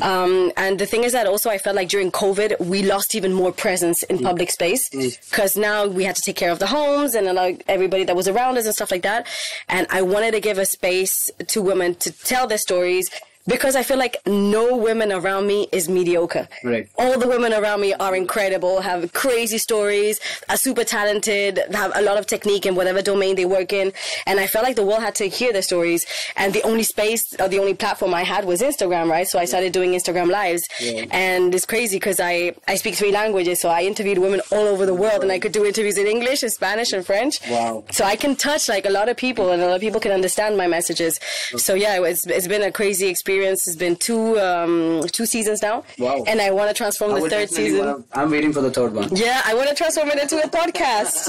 Um, 0.00 0.52
and 0.56 0.78
the 0.78 0.86
thing 0.86 1.04
is 1.04 1.12
that 1.12 1.26
also 1.26 1.50
I 1.50 1.58
felt 1.58 1.76
like 1.76 1.88
during 1.88 2.10
COVID 2.10 2.60
we 2.60 2.82
lost 2.82 3.14
even 3.14 3.32
more 3.32 3.52
presence 3.52 4.02
in 4.04 4.18
public 4.20 4.50
space 4.50 4.88
because 5.30 5.56
now 5.56 5.86
we 5.86 6.04
had 6.04 6.16
to 6.16 6.22
take 6.22 6.36
care 6.36 6.52
of 6.52 6.58
the 6.58 6.66
homes 6.66 7.14
and 7.14 7.26
like 7.34 7.64
everybody 7.68 8.04
that 8.04 8.16
was 8.16 8.28
around 8.28 8.56
us 8.56 8.66
and 8.66 8.74
stuff 8.74 8.90
like 8.90 9.02
that. 9.02 9.26
And 9.68 9.86
I 9.90 10.02
wanted 10.02 10.32
to 10.32 10.40
give 10.40 10.58
a 10.58 10.64
space 10.64 11.30
to 11.48 11.60
women 11.60 11.96
to 11.96 12.12
tell 12.12 12.46
their 12.46 12.58
stories 12.58 13.10
because 13.46 13.74
I 13.74 13.82
feel 13.82 13.98
like 13.98 14.18
no 14.26 14.76
women 14.76 15.10
around 15.12 15.46
me 15.46 15.68
is 15.72 15.88
mediocre. 15.88 16.48
Right. 16.62 16.88
All 16.96 17.18
the 17.18 17.26
women 17.26 17.52
around 17.52 17.80
me 17.80 17.92
are 17.94 18.14
incredible, 18.14 18.80
have 18.80 19.12
crazy 19.12 19.58
stories, 19.58 20.20
are 20.48 20.56
super 20.56 20.84
talented, 20.84 21.58
have 21.72 21.92
a 21.94 22.02
lot 22.02 22.18
of 22.18 22.26
technique 22.26 22.66
in 22.66 22.74
whatever 22.74 23.02
domain 23.02 23.34
they 23.34 23.44
work 23.44 23.72
in. 23.72 23.92
And 24.26 24.38
I 24.38 24.46
felt 24.46 24.64
like 24.64 24.76
the 24.76 24.86
world 24.86 25.02
had 25.02 25.16
to 25.16 25.28
hear 25.28 25.52
their 25.52 25.62
stories. 25.62 26.06
And 26.36 26.52
the 26.52 26.62
only 26.62 26.84
space 26.84 27.34
or 27.40 27.48
the 27.48 27.58
only 27.58 27.74
platform 27.74 28.14
I 28.14 28.22
had 28.22 28.44
was 28.44 28.62
Instagram, 28.62 29.10
right? 29.10 29.26
So 29.26 29.38
I 29.38 29.44
started 29.44 29.72
doing 29.72 29.92
Instagram 29.92 30.30
lives. 30.30 30.68
Yeah. 30.80 31.06
And 31.10 31.52
it's 31.54 31.66
crazy 31.66 31.96
because 31.96 32.20
I, 32.20 32.54
I 32.68 32.76
speak 32.76 32.94
three 32.94 33.12
languages. 33.12 33.60
So 33.60 33.68
I 33.68 33.82
interviewed 33.82 34.18
women 34.18 34.40
all 34.52 34.66
over 34.66 34.86
the 34.86 34.94
world 34.94 35.22
and 35.22 35.32
I 35.32 35.40
could 35.40 35.52
do 35.52 35.64
interviews 35.64 35.98
in 35.98 36.06
English 36.06 36.44
and 36.44 36.52
Spanish 36.52 36.92
and 36.92 37.04
French. 37.04 37.40
Wow. 37.48 37.84
So 37.90 38.04
I 38.04 38.14
can 38.14 38.36
touch 38.36 38.68
like 38.68 38.86
a 38.86 38.90
lot 38.90 39.08
of 39.08 39.16
people 39.16 39.50
and 39.50 39.60
a 39.60 39.66
lot 39.66 39.74
of 39.74 39.80
people 39.80 40.00
can 40.00 40.12
understand 40.12 40.56
my 40.56 40.68
messages. 40.68 41.18
So 41.56 41.74
yeah, 41.74 42.00
it's, 42.04 42.24
it's 42.26 42.46
been 42.46 42.62
a 42.62 42.70
crazy 42.70 43.08
experience. 43.08 43.31
It's 43.40 43.76
been 43.76 43.96
two 43.96 44.38
um, 44.38 45.02
two 45.12 45.26
seasons 45.26 45.62
now. 45.62 45.84
Wow. 45.98 46.24
And 46.26 46.40
I 46.40 46.50
want 46.50 46.68
to 46.68 46.74
transform 46.74 47.12
I 47.14 47.20
the 47.20 47.30
third 47.30 47.50
season. 47.50 47.78
wanna- 47.86 48.04
I'm 48.12 48.30
waiting 48.30 48.52
for 48.52 48.60
the 48.60 48.70
third 48.70 48.92
one. 48.94 49.14
Yeah, 49.14 49.40
I 49.44 49.54
want 49.54 49.68
to 49.68 49.74
transform 49.74 50.08
it 50.10 50.18
into 50.20 50.36
a 50.42 50.48
podcast. 50.48 51.28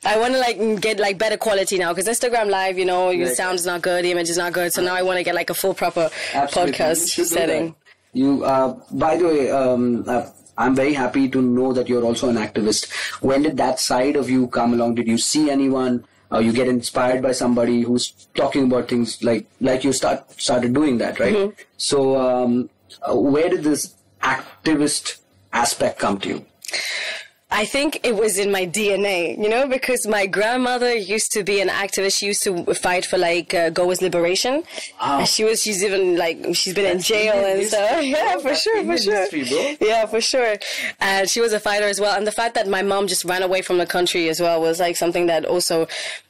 I 0.04 0.18
want 0.18 0.34
to 0.34 0.38
like 0.40 0.80
get 0.80 0.98
like 1.00 1.18
better 1.18 1.36
quality 1.36 1.78
now 1.78 1.92
because 1.92 2.06
Instagram 2.08 2.48
Live, 2.48 2.78
you 2.78 2.84
know, 2.84 3.10
your 3.10 3.28
Right. 3.28 3.36
sound 3.36 3.56
is 3.56 3.66
not 3.66 3.82
good, 3.82 4.04
the 4.04 4.10
image 4.12 4.30
is 4.30 4.36
not 4.38 4.52
good. 4.52 4.72
So 4.72 4.82
now 4.82 4.94
I 4.94 5.02
want 5.02 5.18
to 5.18 5.24
get 5.24 5.34
like 5.34 5.50
a 5.50 5.54
full 5.54 5.74
proper 5.74 6.10
Absolutely. 6.34 6.72
Podcast 6.74 7.24
setting. 7.26 7.74
You, 8.14 8.44
uh, 8.44 8.78
by 8.92 9.16
the 9.16 9.24
way, 9.26 9.50
um, 9.50 10.04
uh, 10.08 10.26
I'm 10.56 10.74
very 10.74 10.92
happy 10.94 11.28
to 11.28 11.40
know 11.40 11.72
that 11.72 11.88
you're 11.88 12.02
also 12.02 12.28
an 12.28 12.36
activist. 12.36 12.90
When 13.22 13.42
did 13.42 13.56
that 13.58 13.78
side 13.78 14.16
of 14.16 14.28
you 14.30 14.48
come 14.48 14.72
along? 14.72 14.94
Did 14.96 15.06
you 15.06 15.18
see 15.18 15.50
anyone? 15.50 16.04
Uh, 16.30 16.38
you 16.38 16.52
get 16.52 16.68
inspired 16.68 17.22
by 17.22 17.32
somebody 17.32 17.82
who's 17.82 18.10
talking 18.34 18.64
about 18.64 18.88
things 18.88 19.22
like 19.22 19.46
like 19.60 19.82
you 19.82 19.92
start 19.92 20.30
started 20.40 20.74
doing 20.74 20.98
that, 20.98 21.18
right? 21.18 21.34
Mm-hmm. 21.34 21.62
So, 21.76 22.20
um, 22.20 22.68
uh, 23.02 23.16
where 23.16 23.48
did 23.48 23.62
this 23.62 23.94
activist 24.22 25.18
aspect 25.52 25.98
come 25.98 26.18
to 26.20 26.28
you? 26.28 26.46
I 27.50 27.64
think 27.64 28.00
it 28.04 28.14
was 28.14 28.38
in 28.38 28.52
my 28.52 28.66
DNA, 28.66 29.38
you 29.38 29.48
know, 29.48 29.66
because 29.66 30.06
my 30.06 30.26
grandmother 30.26 30.94
used 30.94 31.32
to 31.32 31.42
be 31.42 31.60
an 31.62 31.68
activist. 31.68 32.18
She 32.18 32.26
used 32.26 32.42
to 32.42 32.74
fight 32.74 33.06
for 33.06 33.16
like 33.16 33.54
uh, 33.54 33.70
Goa's 33.70 34.02
liberation. 34.02 34.64
Wow. 35.00 35.20
And 35.20 35.28
she 35.28 35.44
was, 35.44 35.62
she's 35.62 35.82
even 35.82 36.16
like, 36.16 36.54
she's 36.54 36.74
been 36.74 36.84
in 36.84 37.00
jail 37.00 37.32
and 37.34 37.66
stuff. 37.66 38.04
Yeah, 38.04 38.36
for 38.36 38.42
That's 38.50 38.62
sure, 38.62 38.84
for 38.84 38.98
sure. 38.98 39.30
history. 39.30 39.78
Yeah, 39.80 40.04
for 40.04 40.20
sure. 40.20 40.56
And 41.00 41.28
she 41.28 41.40
was 41.40 41.54
a 41.54 41.60
fighter 41.60 41.86
as 41.86 41.98
well. 41.98 42.14
And 42.16 42.26
the 42.26 42.32
fact 42.32 42.54
that 42.54 42.68
my 42.68 42.82
mom 42.82 43.06
just 43.06 43.24
ran 43.24 43.42
away 43.42 43.62
from 43.62 43.78
the 43.78 43.86
country 43.86 44.28
as 44.28 44.40
well 44.40 44.60
was 44.60 44.78
like 44.78 44.96
something 44.96 45.26
that 45.26 45.46
also 45.46 45.88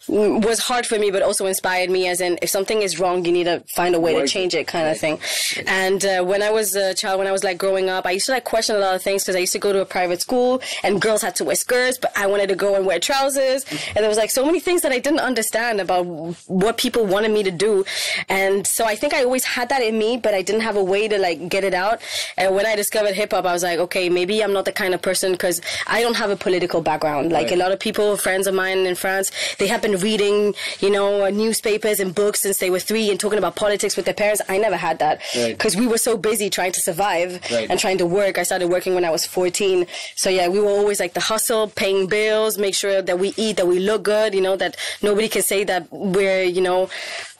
was 0.09 0.59
hard 0.59 0.87
for 0.87 0.99
me, 0.99 1.11
but 1.11 1.23
also 1.23 1.47
inspired 1.47 1.91
me. 1.91 2.09
As 2.09 2.21
in, 2.21 2.39
if 2.43 2.51
something 2.51 2.83
is 2.83 2.99
wrong, 2.99 3.25
you 3.25 3.33
need 3.33 3.45
to 3.45 3.61
find 3.69 3.95
a 3.95 4.01
way 4.01 4.15
to 4.15 4.27
change 4.27 4.55
it, 4.55 4.67
kind 4.67 4.89
of 4.89 4.99
thing. 4.99 5.19
And 5.67 6.05
uh, 6.05 6.23
when 6.25 6.43
I 6.43 6.51
was 6.51 6.75
a 6.77 6.95
child, 6.95 7.19
when 7.19 7.27
I 7.27 7.33
was 7.33 7.45
like 7.45 7.59
growing 7.59 7.89
up, 7.91 8.07
I 8.07 8.13
used 8.13 8.27
to 8.27 8.33
like 8.33 8.45
question 8.45 8.77
a 8.77 8.79
lot 8.79 8.95
of 8.95 9.03
things 9.03 9.23
because 9.25 9.37
I 9.37 9.41
used 9.41 9.53
to 9.53 9.59
go 9.59 9.73
to 9.73 9.81
a 9.81 9.85
private 9.85 10.21
school 10.21 10.61
and 10.83 11.01
girls 11.01 11.23
had 11.23 11.37
to 11.37 11.45
wear 11.45 11.57
skirts, 11.57 11.99
but 11.99 12.11
I 12.17 12.27
wanted 12.27 12.49
to 12.49 12.57
go 12.57 12.75
and 12.77 12.87
wear 12.87 12.99
trousers. 13.01 13.65
And 13.95 13.97
there 13.97 14.09
was 14.09 14.19
like 14.19 14.31
so 14.31 14.45
many 14.45 14.61
things 14.61 14.83
that 14.83 14.93
I 14.93 14.99
didn't 14.99 15.21
understand 15.21 15.81
about 15.81 16.05
what 16.47 16.77
people 16.79 17.05
wanted 17.07 17.31
me 17.33 17.43
to 17.43 17.51
do. 17.51 17.85
And 18.29 18.67
so 18.67 18.85
I 18.85 18.95
think 18.95 19.15
I 19.15 19.25
always 19.25 19.45
had 19.45 19.69
that 19.71 19.83
in 19.83 19.99
me, 19.99 20.17
but 20.17 20.35
I 20.35 20.43
didn't 20.43 20.63
have 20.63 20.77
a 20.77 20.85
way 20.85 21.09
to 21.09 21.19
like 21.19 21.49
get 21.49 21.65
it 21.65 21.75
out. 21.75 22.01
And 22.37 22.55
when 22.55 22.67
I 22.67 22.77
discovered 22.77 23.15
hip 23.15 23.33
hop, 23.33 23.45
I 23.45 23.53
was 23.53 23.63
like, 23.63 23.79
okay, 23.79 24.09
maybe 24.09 24.43
I'm 24.43 24.53
not 24.53 24.65
the 24.65 24.73
kind 24.73 24.95
of 24.95 25.03
person 25.03 25.33
because 25.33 25.61
I 25.87 26.01
don't 26.03 26.17
have 26.17 26.31
a 26.31 26.37
political 26.37 26.81
background. 26.81 27.33
Like 27.33 27.49
Right. 27.49 27.53
a 27.53 27.57
lot 27.57 27.73
of 27.73 27.79
people, 27.79 28.17
friends 28.17 28.47
of 28.47 28.55
mine 28.55 28.79
in 28.79 28.95
France, 28.95 29.31
they 29.59 29.67
have 29.69 29.81
been 29.81 29.97
reading, 30.03 30.55
you 30.81 30.91
know, 30.91 31.25
uh, 31.25 31.31
newspapers 31.31 32.01
and 32.01 32.15
books 32.15 32.41
since 32.41 32.59
they 32.59 32.71
were 32.71 32.79
three 32.81 33.11
and 33.11 33.19
talking 33.21 33.39
about 33.39 33.57
politics 33.57 33.97
with 33.97 34.05
their 34.05 34.15
parents. 34.15 34.41
I 34.49 34.59
never 34.59 34.77
had 34.77 34.99
that 35.01 35.21
Right. 35.37 35.57
because 35.57 35.77
we 35.77 35.87
were 35.87 35.99
so 35.99 36.17
busy 36.17 36.49
trying 36.51 36.73
to 36.73 36.81
survive 36.81 37.41
Right. 37.51 37.67
and 37.71 37.79
trying 37.79 37.99
to 37.99 38.07
work. 38.07 38.39
I 38.39 38.43
started 38.45 38.69
working 38.69 38.95
when 38.95 39.05
I 39.05 39.11
was 39.11 39.25
14. 39.27 39.87
So 40.17 40.31
yeah, 40.31 40.49
we 40.49 40.61
were 40.61 40.71
always 40.71 41.01
like 41.01 41.15
the 41.15 41.21
hustle, 41.21 41.69
paying 41.69 42.07
bills, 42.07 42.59
make 42.59 42.75
sure 42.75 43.03
that 43.03 43.19
we 43.19 43.35
eat, 43.37 43.57
that 43.57 43.67
we 43.67 43.79
look 43.79 44.03
good, 44.03 44.35
you 44.35 44.41
know, 44.41 44.57
that 44.57 44.77
nobody 45.03 45.29
can 45.29 45.43
say 45.43 45.65
that 45.65 45.87
we're, 45.91 46.43
you 46.45 46.61
know, 46.61 46.89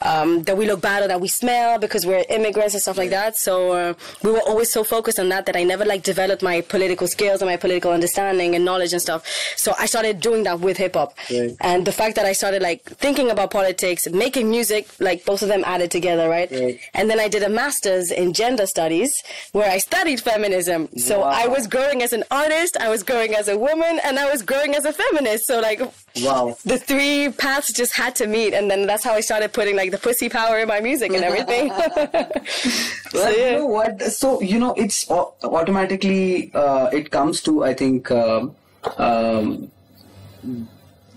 um, 0.01 0.43
that 0.43 0.57
we 0.57 0.65
look 0.65 0.81
bad 0.81 1.03
or 1.03 1.07
that 1.07 1.19
we 1.21 1.27
smell 1.27 1.77
because 1.77 2.05
we're 2.05 2.23
immigrants 2.29 2.73
and 2.73 2.81
stuff 2.81 2.97
like 2.97 3.09
that. 3.09 3.35
So 3.37 3.71
uh, 3.73 3.93
we 4.23 4.31
were 4.31 4.39
always 4.47 4.71
so 4.71 4.83
focused 4.83 5.19
on 5.19 5.29
that 5.29 5.45
that 5.45 5.55
I 5.55 5.63
never 5.63 5.85
like 5.85 6.03
developed 6.03 6.41
my 6.41 6.61
political 6.61 7.07
skills 7.07 7.41
and 7.41 7.49
my 7.49 7.57
political 7.57 7.91
understanding 7.91 8.55
and 8.55 8.63
knowledge 8.65 8.93
and 8.93 9.01
stuff. 9.01 9.23
So 9.57 9.73
I 9.77 9.85
started 9.85 10.19
doing 10.21 10.43
that 10.43 10.59
with 10.61 10.77
hip 10.77 10.95
hop. 10.95 11.13
Right. 11.29 11.55
And 11.61 11.85
the 11.85 11.91
fact 11.91 12.15
that 12.15 12.25
I 12.25 12.33
started 12.33 12.48
like 12.57 12.83
thinking 12.83 13.29
about 13.29 13.51
politics, 13.51 14.07
making 14.09 14.49
music, 14.49 14.87
like 14.99 15.23
both 15.25 15.41
of 15.43 15.49
them 15.49 15.63
added 15.65 15.91
together, 15.91 16.27
right? 16.27 16.49
Right. 16.51 16.79
And 16.95 17.09
then 17.09 17.19
I 17.19 17.27
did 17.27 17.43
a 17.43 17.49
master's 17.49 18.09
in 18.11 18.33
gender 18.33 18.65
studies 18.65 19.21
where 19.51 19.69
I 19.69 19.77
studied 19.77 20.19
feminism. 20.21 20.89
So 20.97 21.19
Wow. 21.19 21.25
I 21.43 21.47
was 21.47 21.67
growing 21.67 22.01
as 22.01 22.13
an 22.13 22.23
artist, 22.31 22.77
I 22.77 22.89
was 22.89 23.03
growing 23.03 23.35
as 23.35 23.47
a 23.47 23.57
woman, 23.57 23.99
and 24.03 24.17
I 24.17 24.31
was 24.31 24.41
growing 24.41 24.73
as 24.73 24.85
a 24.85 24.93
feminist. 24.93 25.45
So 25.45 25.59
like 25.59 25.81
Wow. 26.23 26.57
the 26.65 26.79
three 26.79 27.29
paths 27.29 27.71
just 27.71 27.93
had 27.93 28.15
to 28.15 28.25
meet, 28.25 28.53
and 28.55 28.71
then 28.71 28.87
that's 28.87 29.03
how 29.03 29.13
I 29.13 29.21
started 29.21 29.53
putting 29.53 29.75
like 29.75 29.91
the 29.91 29.97
pussy 29.99 30.29
power 30.29 30.57
in 30.59 30.67
my 30.67 30.79
music 30.79 31.13
and 31.13 31.23
everything. 31.23 31.69
Well, 33.13 33.37
yeah. 33.37 33.45
you 33.45 33.51
know 33.57 33.65
what? 33.65 34.01
So 34.03 34.41
you 34.41 34.59
know, 34.59 34.73
it's 34.73 35.09
automatically 35.09 36.51
uh, 36.53 36.89
it 36.93 37.11
comes 37.11 37.41
to 37.43 37.63
I 37.63 37.73
think 37.73 38.09
um, 38.11 38.55
um, 38.97 39.71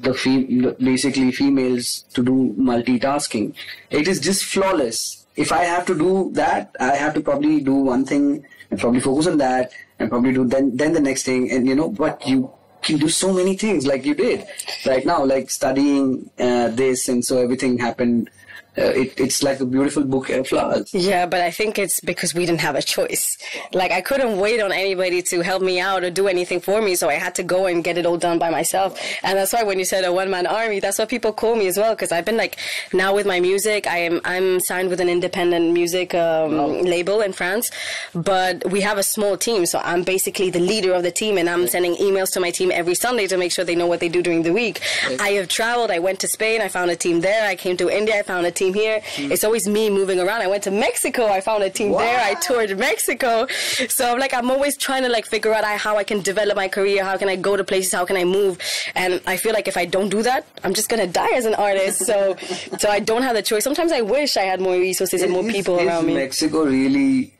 the 0.02 0.14
fe- 0.14 0.74
basically 0.78 1.32
females 1.32 2.04
to 2.14 2.22
do 2.22 2.54
multitasking. 2.58 3.54
It 3.90 4.08
is 4.08 4.20
just 4.20 4.44
flawless. 4.44 5.26
If 5.36 5.52
I 5.52 5.64
have 5.64 5.86
to 5.86 5.96
do 5.96 6.30
that, 6.34 6.74
I 6.78 6.96
have 6.96 7.14
to 7.14 7.20
probably 7.20 7.60
do 7.60 7.74
one 7.74 8.04
thing 8.04 8.44
and 8.70 8.80
probably 8.80 9.00
focus 9.00 9.26
on 9.26 9.38
that 9.38 9.70
and 9.98 10.10
probably 10.10 10.32
do 10.32 10.44
then 10.44 10.76
then 10.76 10.92
the 10.92 11.00
next 11.00 11.24
thing 11.24 11.50
and 11.50 11.68
you 11.68 11.74
know 11.74 11.88
but 11.88 12.26
you 12.26 12.50
can 12.82 12.96
do 12.98 13.08
so 13.08 13.32
many 13.32 13.56
things 13.56 13.86
like 13.86 14.04
you 14.04 14.14
did 14.14 14.44
right 14.86 15.04
now 15.06 15.24
like 15.24 15.50
studying 15.50 16.28
uh, 16.38 16.68
this 16.68 17.08
and 17.08 17.24
so 17.24 17.38
everything 17.38 17.78
happened 17.78 18.30
uh, 18.78 18.84
it, 18.84 19.12
it's 19.20 19.42
like 19.42 19.60
a 19.60 19.66
beautiful 19.66 20.02
bouquet 20.02 20.38
of 20.38 20.48
flowers 20.48 20.94
Yeah, 20.94 21.26
but 21.26 21.42
I 21.42 21.50
think 21.50 21.78
it's 21.78 22.00
because 22.00 22.34
we 22.34 22.46
didn't 22.46 22.62
have 22.62 22.74
a 22.74 22.80
choice. 22.80 23.36
Like 23.74 23.92
I 23.92 24.00
couldn't 24.00 24.38
wait 24.38 24.62
on 24.62 24.72
anybody 24.72 25.20
to 25.22 25.42
help 25.42 25.62
me 25.62 25.78
out 25.78 26.04
or 26.04 26.10
do 26.10 26.26
anything 26.26 26.58
for 26.60 26.80
me, 26.80 26.94
so 26.94 27.10
I 27.10 27.14
had 27.14 27.34
to 27.34 27.42
go 27.42 27.66
and 27.66 27.84
get 27.84 27.98
it 27.98 28.06
all 28.06 28.16
done 28.16 28.38
by 28.38 28.48
myself. 28.48 28.98
And 29.22 29.36
that's 29.36 29.52
why 29.52 29.62
when 29.62 29.78
you 29.78 29.84
said 29.84 30.04
a 30.04 30.12
one 30.12 30.30
man 30.30 30.46
army, 30.46 30.80
that's 30.80 30.98
what 30.98 31.10
people 31.10 31.34
call 31.34 31.54
me 31.54 31.66
as 31.66 31.76
well. 31.76 31.94
Because 31.94 32.12
I've 32.12 32.24
been 32.24 32.38
like 32.38 32.56
now 32.94 33.14
with 33.14 33.26
my 33.26 33.40
music, 33.40 33.86
I 33.86 33.98
am 33.98 34.22
I'm 34.24 34.58
signed 34.60 34.88
with 34.88 35.00
an 35.00 35.10
independent 35.10 35.72
music 35.72 36.14
um, 36.14 36.82
label 36.82 37.20
in 37.20 37.34
France, 37.34 37.70
but 38.14 38.70
we 38.70 38.80
have 38.80 38.96
a 38.96 39.02
small 39.02 39.36
team, 39.36 39.66
so 39.66 39.80
I'm 39.80 40.02
basically 40.02 40.48
the 40.48 40.60
leader 40.60 40.94
of 40.94 41.02
the 41.02 41.10
team, 41.10 41.36
and 41.36 41.48
I'm 41.50 41.68
sending 41.68 41.94
emails 41.96 42.32
to 42.32 42.40
my 42.40 42.50
team 42.50 42.70
every 42.72 42.94
Sunday 42.94 43.26
to 43.26 43.36
make 43.36 43.52
sure 43.52 43.66
they 43.66 43.76
know 43.76 43.86
what 43.86 44.00
they 44.00 44.08
do 44.08 44.22
during 44.22 44.44
the 44.44 44.52
week. 44.52 44.80
I 45.20 45.30
have 45.32 45.48
traveled. 45.48 45.90
I 45.90 45.98
went 45.98 46.20
to 46.20 46.28
Spain. 46.28 46.62
I 46.62 46.68
found 46.68 46.90
a 46.90 46.96
team 46.96 47.20
there. 47.20 47.46
I 47.46 47.54
came 47.54 47.76
to 47.76 47.90
India. 47.90 48.18
I 48.18 48.22
found 48.22 48.46
a 48.46 48.50
team 48.50 48.61
here. 48.70 49.00
Mm. 49.16 49.30
It's 49.30 49.44
always 49.44 49.66
me 49.66 49.90
moving 49.90 50.20
around. 50.20 50.42
I 50.42 50.46
went 50.46 50.62
to 50.64 50.70
Mexico. 50.70 51.26
I 51.26 51.40
found 51.40 51.62
a 51.62 51.70
team 51.70 51.92
there. 51.92 52.20
I 52.20 52.34
toured 52.34 52.78
Mexico. 52.78 53.46
So 53.88 54.12
I'm 54.12 54.18
like, 54.18 54.34
I'm 54.34 54.50
always 54.50 54.76
trying 54.76 55.02
to 55.04 55.08
like 55.08 55.26
figure 55.26 55.52
out 55.54 55.64
how 55.64 55.96
I 55.96 56.04
can 56.04 56.20
develop 56.20 56.56
my 56.56 56.68
career. 56.68 57.02
How 57.02 57.16
can 57.16 57.28
I 57.28 57.36
go 57.36 57.56
to 57.56 57.64
places? 57.64 57.92
How 57.92 58.04
can 58.04 58.16
I 58.16 58.24
move? 58.24 58.58
And 58.94 59.20
I 59.26 59.36
feel 59.36 59.52
like 59.52 59.68
if 59.68 59.76
I 59.76 59.86
don't 59.86 60.10
do 60.10 60.22
that, 60.22 60.46
I'm 60.64 60.74
just 60.74 60.88
gonna 60.88 61.06
die 61.06 61.32
as 61.34 61.46
an 61.46 61.54
artist. 61.54 62.04
So, 62.04 62.36
so 62.78 62.90
I 62.90 63.00
don't 63.00 63.22
have 63.22 63.34
the 63.34 63.42
choice. 63.42 63.64
Sometimes 63.64 63.92
I 63.92 64.02
wish 64.02 64.36
I 64.36 64.42
had 64.42 64.60
more 64.60 64.74
resources 64.74 65.22
and 65.22 65.32
more 65.32 65.44
people 65.44 65.78
is 65.78 65.86
around 65.86 66.06
me. 66.06 66.14
Mexico 66.14 66.64
really 66.64 67.32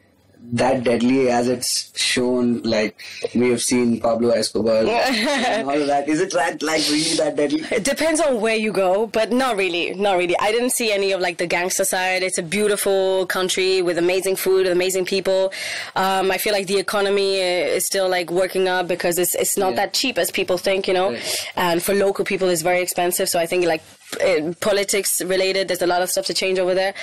that 0.55 0.85
deadly 0.85 1.31
as 1.31 1.49
it's 1.49 1.97
shown? 1.99 2.61
Like 2.63 3.01
we 3.35 3.51
have 3.51 3.63
seen 3.63 4.01
Pablo 4.01 4.31
Escobar 4.31 4.77
and 4.85 5.69
all 5.69 5.81
of 5.81 5.87
that. 5.87 6.09
Is 6.09 6.21
it 6.21 6.33
that 6.33 6.63
like 6.63 6.83
really 6.91 7.15
that 7.17 7.37
deadly? 7.37 7.61
It 7.71 7.85
depends 7.85 8.21
on 8.21 8.41
where 8.41 8.57
you 8.57 8.73
go, 8.73 9.07
but 9.07 9.33
not 9.33 9.57
really, 9.57 9.95
not 9.95 10.17
really. 10.19 10.37
I 10.39 10.53
didn't 10.53 10.71
see 10.71 10.93
any 10.93 11.13
of 11.13 11.21
like 11.21 11.39
the 11.39 11.47
gangster 11.47 11.85
side. 11.85 12.23
It's 12.23 12.39
a 12.39 12.43
beautiful 12.43 13.27
country 13.27 13.83
with 13.83 13.99
amazing 13.99 14.37
food, 14.37 14.67
amazing 14.67 15.05
people. 15.05 15.53
Um, 15.97 16.31
I 16.31 16.39
feel 16.39 16.53
like 16.53 16.67
the 16.67 16.79
economy 16.79 17.41
uh, 17.41 17.77
is 17.77 17.87
still 17.87 18.09
like 18.09 18.31
working 18.31 18.69
up 18.69 18.89
because 18.89 19.19
it's 19.19 19.35
it's 19.35 19.57
not 19.57 19.71
Yeah. 19.71 19.77
that 19.77 19.93
cheap 19.95 20.19
as 20.19 20.31
people 20.31 20.59
think, 20.59 20.89
you 20.89 20.95
know. 20.95 21.13
Right. 21.13 21.47
And 21.57 21.83
for 21.83 21.95
local 21.95 22.25
people, 22.25 22.49
it's 22.49 22.63
very 22.63 22.83
expensive. 22.83 23.29
So 23.29 23.39
I 23.39 23.47
think 23.47 23.65
like 23.65 23.83
politics 24.61 25.21
related, 25.23 25.69
there's 25.69 25.83
a 25.83 25.87
lot 25.87 26.03
of 26.03 26.11
stuff 26.11 26.27
to 26.27 26.35
change 26.35 26.59
over 26.59 26.75
there. 26.75 26.95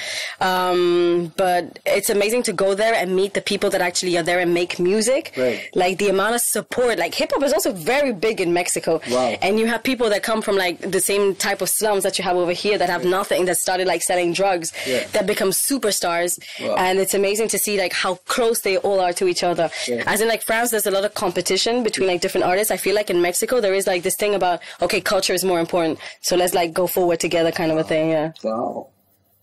Um, 0.42 1.32
but 1.38 1.80
it's 1.86 2.10
amazing 2.10 2.44
to 2.44 2.54
go 2.54 2.74
there 2.76 2.94
and 2.94 3.16
meet 3.16 3.34
the 3.34 3.42
people 3.42 3.70
that 3.72 3.82
actually 3.82 4.18
are 4.18 4.24
there 4.24 4.40
and 4.40 4.54
make 4.54 4.80
music. 4.80 5.34
Right. 5.38 5.70
Like 5.76 5.98
the 5.98 6.10
amount 6.10 6.36
of 6.36 6.42
support. 6.42 6.98
Like 7.00 7.14
hip 7.14 7.32
hop 7.34 7.44
is 7.44 7.54
also 7.54 7.72
very 7.72 8.14
big 8.14 8.42
in 8.42 8.54
Mexico. 8.54 9.02
Wow. 9.10 9.38
And 9.42 9.60
you 9.60 9.68
have 9.68 9.84
people 9.84 10.10
that 10.10 10.24
come 10.24 10.42
from 10.42 10.56
like 10.56 10.80
the 10.80 11.02
same 11.02 11.36
type 11.36 11.62
of 11.62 11.70
slums 11.70 12.04
that 12.04 12.18
you 12.18 12.24
have 12.24 12.38
over 12.38 12.52
here 12.54 12.78
that 12.78 12.90
have 12.90 13.06
nothing 13.06 13.46
that 13.46 13.58
started 13.58 13.88
like 13.88 14.02
selling 14.02 14.34
drugs 14.34 14.72
Yeah. 14.88 15.06
that 15.14 15.28
become 15.28 15.50
superstars. 15.50 16.40
Wow. 16.62 16.76
And 16.78 17.00
it's 17.00 17.14
amazing 17.14 17.50
to 17.50 17.60
see 17.60 17.78
like 17.78 17.94
how 17.94 18.16
close 18.26 18.62
they 18.62 18.78
all 18.78 19.00
are 19.00 19.14
to 19.14 19.28
each 19.28 19.44
other. 19.44 19.70
Yeah. 19.88 20.04
As 20.06 20.22
in 20.22 20.28
like 20.28 20.42
France, 20.44 20.72
there's 20.72 20.88
a 20.88 20.92
lot 20.92 21.06
of 21.06 21.14
competition 21.14 21.84
between 21.84 22.08
like 22.08 22.22
different 22.22 22.46
artists. 22.46 22.72
I 22.72 22.78
feel 22.78 22.96
like 22.96 23.10
in 23.10 23.22
Mexico 23.22 23.60
there 23.62 23.74
is 23.74 23.88
like 23.88 24.04
this 24.04 24.16
thing 24.16 24.36
about 24.36 24.62
okay, 24.82 25.02
culture 25.02 25.34
is 25.34 25.44
more 25.44 25.60
important, 25.60 26.00
so 26.22 26.36
let's 26.36 26.54
like 26.54 26.74
go 26.74 26.88
forward 27.00 27.20
together, 27.20 27.52
kind 27.52 27.72
of 27.72 27.78
a 27.78 27.84
thing. 27.84 28.10
Yeah. 28.10 28.32
Wow. 28.44 28.90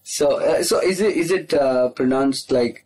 So, 0.03 0.39
uh, 0.39 0.63
so 0.63 0.81
is 0.81 1.01
it 1.01 1.17
is 1.17 1.31
it 1.31 1.55
uh, 1.55 1.89
pronounced 1.91 2.53
like 2.53 2.85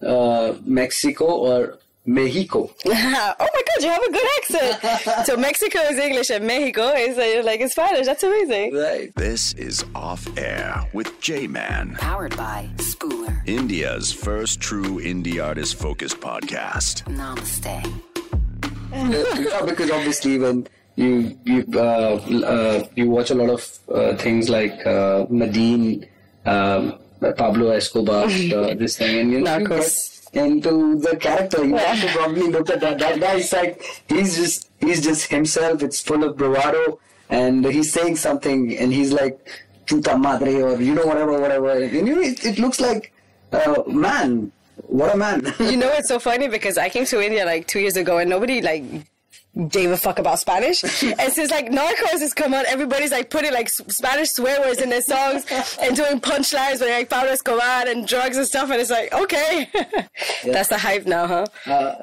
uh, 0.00 0.54
Mexico 0.64 1.26
or 1.26 1.78
Mexico? 2.06 2.70
oh 2.86 3.48
my 3.56 3.62
god, 3.68 3.80
you 3.80 3.90
have 3.90 4.02
a 4.02 4.12
good 4.12 4.28
accent. 4.38 5.26
so 5.26 5.36
Mexico 5.36 5.78
is 5.90 5.98
English 5.98 6.30
and 6.30 6.46
Mexico 6.46 6.88
is 6.94 7.18
uh, 7.18 7.42
like 7.44 7.60
in 7.60 7.68
Spanish. 7.68 8.06
That's 8.06 8.22
amazing. 8.22 8.74
Right. 8.74 9.12
This 9.16 9.52
is 9.54 9.84
Off 9.94 10.26
Air 10.38 10.88
with 10.92 11.20
J 11.20 11.46
Man, 11.46 11.96
Powered 11.98 12.36
by 12.36 12.70
Spooler. 12.76 13.36
India's 13.46 14.12
first 14.12 14.60
true 14.60 15.00
indie 15.00 15.44
artist 15.44 15.74
focused 15.74 16.20
podcast. 16.20 17.04
Namaste. 17.20 17.82
yeah, 18.92 19.64
because 19.64 19.90
obviously 19.90 20.38
when 20.38 20.68
you 20.96 21.38
you 21.44 21.64
uh, 21.74 22.20
uh, 22.44 22.86
you 22.94 23.08
watch 23.08 23.30
a 23.30 23.34
lot 23.34 23.50
of 23.50 23.78
uh, 23.92 24.16
things 24.16 24.48
like 24.48 24.74
uh, 24.86 25.24
um, 26.44 26.98
Pablo 27.36 27.70
Escobar, 27.70 28.24
uh, 28.24 28.74
this 28.74 28.96
thing, 28.96 29.20
and 29.20 29.32
you 29.32 29.40
know, 29.40 29.58
Narcos. 29.58 30.28
into 30.34 30.98
the 30.98 31.16
character. 31.16 31.64
You 31.64 31.76
have 31.76 32.00
to 32.00 32.08
probably 32.08 32.48
look 32.48 32.68
at 32.70 32.80
that. 32.80 32.98
That 32.98 33.20
guy 33.20 33.34
is 33.34 33.52
like 33.52 33.82
he's 34.08 34.36
just 34.36 34.70
he's 34.80 35.02
just 35.02 35.30
himself. 35.30 35.82
It's 35.82 36.00
full 36.00 36.24
of 36.24 36.36
bravado, 36.36 36.98
and 37.30 37.64
he's 37.64 37.92
saying 37.92 38.16
something, 38.16 38.76
and 38.76 38.92
he's 38.92 39.12
like 39.12 39.38
"puta 39.86 40.18
madre" 40.18 40.60
or 40.60 40.80
you 40.80 40.94
know 40.94 41.06
whatever, 41.06 41.40
whatever. 41.40 41.70
And 41.70 41.92
you 41.92 42.16
know, 42.16 42.20
it, 42.20 42.44
it 42.44 42.58
looks 42.58 42.80
like 42.80 43.12
uh, 43.52 43.82
man. 43.86 44.52
What 44.86 45.14
a 45.14 45.16
man! 45.16 45.54
You 45.60 45.76
know, 45.76 45.88
it's 45.92 46.08
so 46.08 46.18
funny 46.18 46.48
because 46.48 46.76
I 46.76 46.88
came 46.88 47.04
to 47.06 47.22
India 47.22 47.44
like 47.44 47.66
two 47.66 47.78
years 47.78 47.96
ago 47.96 48.18
and 48.18 48.28
nobody 48.28 48.60
like 48.60 48.82
gave 49.68 49.90
a 49.90 49.96
fuck 49.96 50.18
about 50.18 50.38
Spanish. 50.38 50.82
and 51.02 51.32
since 51.32 51.50
like 51.50 51.70
Narcos 51.70 52.20
has 52.20 52.32
come 52.32 52.54
out, 52.54 52.64
everybody's 52.66 53.12
like 53.12 53.28
putting 53.30 53.52
like 53.52 53.68
Spanish 53.68 54.30
swear 54.30 54.60
words 54.60 54.80
in 54.80 54.88
their 54.88 55.02
songs 55.02 55.44
and 55.80 55.94
doing 55.94 56.20
punchlines 56.20 56.80
with 56.80 56.88
like 56.88 57.10
Pablo 57.10 57.32
Escobar 57.32 57.86
and 57.86 58.06
drugs 58.06 58.36
and 58.36 58.46
stuff. 58.46 58.70
And 58.70 58.80
it's 58.80 58.90
like, 58.90 59.12
okay, 59.12 59.68
yeah. 59.74 60.06
that's 60.44 60.70
the 60.70 60.78
hype 60.78 61.06
now, 61.06 61.26
huh? 61.26 61.46
Uh, 61.66 61.94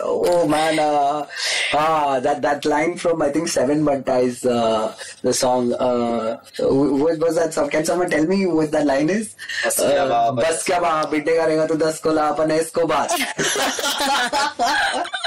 oh 0.00 0.48
man, 0.48 0.78
uh, 0.78 1.26
ah, 1.74 2.20
that 2.20 2.40
that 2.42 2.64
line 2.64 2.96
from 2.96 3.20
I 3.20 3.30
think 3.30 3.48
Seven 3.48 3.84
Banta 3.84 4.18
is 4.18 4.44
uh, 4.46 4.94
the 5.22 5.32
song. 5.32 5.74
Uh, 5.74 6.38
what 6.60 7.18
was 7.18 7.34
that 7.36 7.52
song? 7.52 7.68
Can 7.68 7.84
someone 7.84 8.08
tell 8.08 8.26
me 8.26 8.46
what 8.46 8.70
that 8.70 8.86
line 8.86 9.10
is? 9.10 9.36
Bas 9.64 10.64
kya 10.64 10.80
ba, 10.80 11.06
bitte 11.10 11.36
karega 11.36 11.68
tu 11.68 11.76
das 11.76 12.00
ko 12.00 12.10
apne 12.10 12.58
Escobar. 12.60 13.08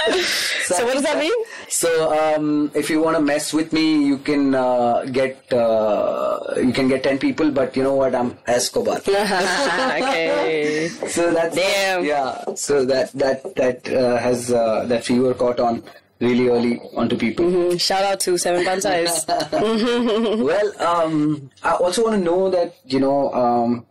so 0.66 0.86
what 0.86 0.94
does 0.94 1.04
that 1.04 1.18
mean? 1.20 1.34
So 1.70 2.14
um, 2.16 2.72
if 2.74 2.90
you 2.90 3.02
want 3.02 3.18
to 3.18 3.22
mess 3.22 3.54
with 3.54 3.74
me, 3.74 4.06
you 4.06 4.18
can 4.18 4.56
uh, 4.56 5.04
get 5.06 5.52
uh, 5.52 6.40
you 6.58 6.72
can 6.72 6.88
get 6.88 7.04
ten 7.04 7.20
people, 7.20 7.52
but 7.52 7.76
you 7.76 7.84
know 7.84 7.96
what? 7.96 8.16
I'm 8.16 8.38
Escobar. 8.48 8.98
okay. 9.08 10.88
so 11.08 11.34
that's 11.34 11.56
Damn. 11.56 12.06
yeah. 12.06 12.44
So 12.56 12.86
that 12.86 13.12
that 13.14 13.56
that 13.56 13.90
uh, 13.90 14.18
has 14.18 14.52
uh, 14.52 14.86
that 14.88 15.04
fever 15.04 15.34
caught 15.34 15.60
on 15.60 15.84
really 16.20 16.48
early 16.48 16.80
onto 16.96 17.18
people. 17.18 17.78
Shout 17.78 18.04
out 18.04 18.20
to 18.22 18.38
Seven 18.38 18.64
Bantaiz. 18.66 19.28
well, 20.44 20.82
um, 20.82 21.50
I 21.64 21.72
also 21.74 22.04
want 22.04 22.16
to 22.16 22.22
know 22.24 22.50
that 22.50 22.76
you 22.86 23.00
know, 23.00 23.32
um, 23.34 23.86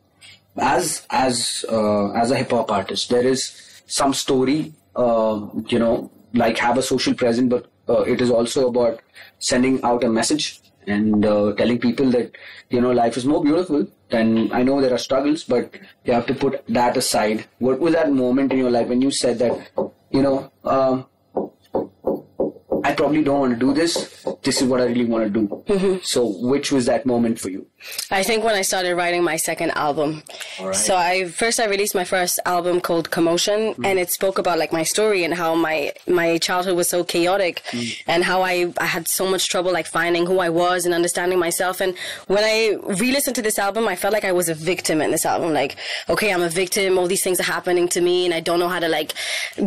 as 0.57 1.07
as 1.11 1.65
uh, 1.69 2.12
as 2.12 2.31
a 2.31 2.37
hip 2.37 2.51
hop 2.51 2.71
artist, 2.71 3.11
there 3.11 3.27
is 3.27 3.53
some 3.87 4.15
story, 4.15 4.73
uh, 4.97 5.47
you 5.69 5.79
know, 5.79 6.11
like 6.37 6.59
have 6.59 6.79
a 6.79 6.83
social 6.83 7.14
presence, 7.14 7.51
but 7.51 7.66
uh, 7.88 8.03
it 8.03 8.20
is 8.20 8.31
also 8.31 8.68
about 8.68 9.01
sending 9.38 9.83
out 9.83 10.05
a 10.05 10.09
message 10.09 10.61
and 10.87 11.27
uh, 11.27 11.53
telling 11.55 11.79
people 11.79 12.11
that 12.11 12.37
you 12.70 12.81
know 12.81 12.92
life 12.92 13.16
is 13.16 13.27
more 13.27 13.42
beautiful. 13.42 13.87
And 14.11 14.53
I 14.53 14.62
know 14.62 14.81
there 14.81 14.94
are 14.94 14.99
struggles, 14.99 15.42
but 15.44 15.75
you 16.05 16.12
have 16.12 16.27
to 16.27 16.35
put 16.35 16.64
that 16.68 16.96
aside. 16.96 17.46
What 17.59 17.81
was 17.81 17.94
that 17.94 18.12
moment 18.12 18.53
in 18.53 18.59
your 18.59 18.70
life 18.70 18.87
when 18.87 19.03
you 19.03 19.11
said 19.11 19.40
that, 19.40 19.70
you 20.11 20.22
know? 20.22 20.53
Um, 20.62 21.07
I 22.87 22.94
probably 22.94 23.25
don't 23.25 23.40
want 23.40 23.53
to 23.55 23.59
do 23.59 23.75
this. 23.75 24.25
This 24.44 24.62
is 24.62 24.68
what 24.68 24.81
I 24.81 24.85
really 24.85 25.07
want 25.07 25.25
to 25.25 25.31
do. 25.31 25.49
Mm-hmm. 25.66 25.96
So, 26.05 26.25
which 26.25 26.70
was 26.70 26.87
that 26.87 27.05
moment 27.05 27.40
for 27.40 27.51
you? 27.51 27.66
I 28.11 28.22
think 28.22 28.44
when 28.44 28.55
I 28.55 28.62
started 28.62 28.94
writing 28.94 29.22
my 29.22 29.37
second 29.37 29.72
album. 29.72 30.22
So 30.72 30.96
I 30.96 31.27
first 31.27 31.61
I 31.61 31.66
released 31.66 31.94
my 31.94 32.05
first 32.05 32.38
album 32.46 32.81
called 32.81 33.11
Commotion 33.11 33.75
mm. 33.75 33.87
and 33.87 33.99
it 33.99 34.11
spoke 34.11 34.38
about 34.38 34.59
like 34.59 34.72
my 34.72 34.83
story 34.83 35.25
and 35.25 35.35
how 35.35 35.55
my 35.55 35.92
my 36.07 36.38
childhood 36.38 36.77
was 36.77 36.88
so 36.88 37.05
chaotic 37.05 37.62
mm. 37.70 38.03
and 38.07 38.25
how 38.25 38.42
I 38.42 38.72
I 38.79 38.87
had 38.87 39.09
so 39.09 39.29
much 39.29 39.49
trouble 39.49 39.72
like 39.72 39.87
finding 39.87 40.27
who 40.27 40.38
I 40.38 40.49
was 40.49 40.85
and 40.85 40.94
understanding 40.94 41.38
myself. 41.38 41.81
And 41.81 41.96
when 42.27 42.44
I 42.44 42.77
re-listened 43.03 43.37
to 43.37 43.42
this 43.42 43.59
album 43.59 43.88
I 43.88 43.96
felt 43.96 44.12
like 44.12 44.25
I 44.25 44.33
was 44.33 44.49
a 44.49 44.55
victim 44.55 45.01
in 45.01 45.11
this 45.11 45.27
album. 45.27 45.53
Like 45.53 45.77
okay 46.09 46.33
I'm 46.33 46.42
a 46.42 46.49
victim. 46.49 46.99
All 46.99 47.09
these 47.09 47.22
things 47.22 47.40
are 47.40 47.51
happening 47.57 47.88
to 47.88 48.01
me 48.01 48.25
and 48.25 48.35
I 48.35 48.40
don't 48.40 48.61
know 48.61 48.68
how 48.68 48.81
to 48.81 48.88
like 48.88 49.14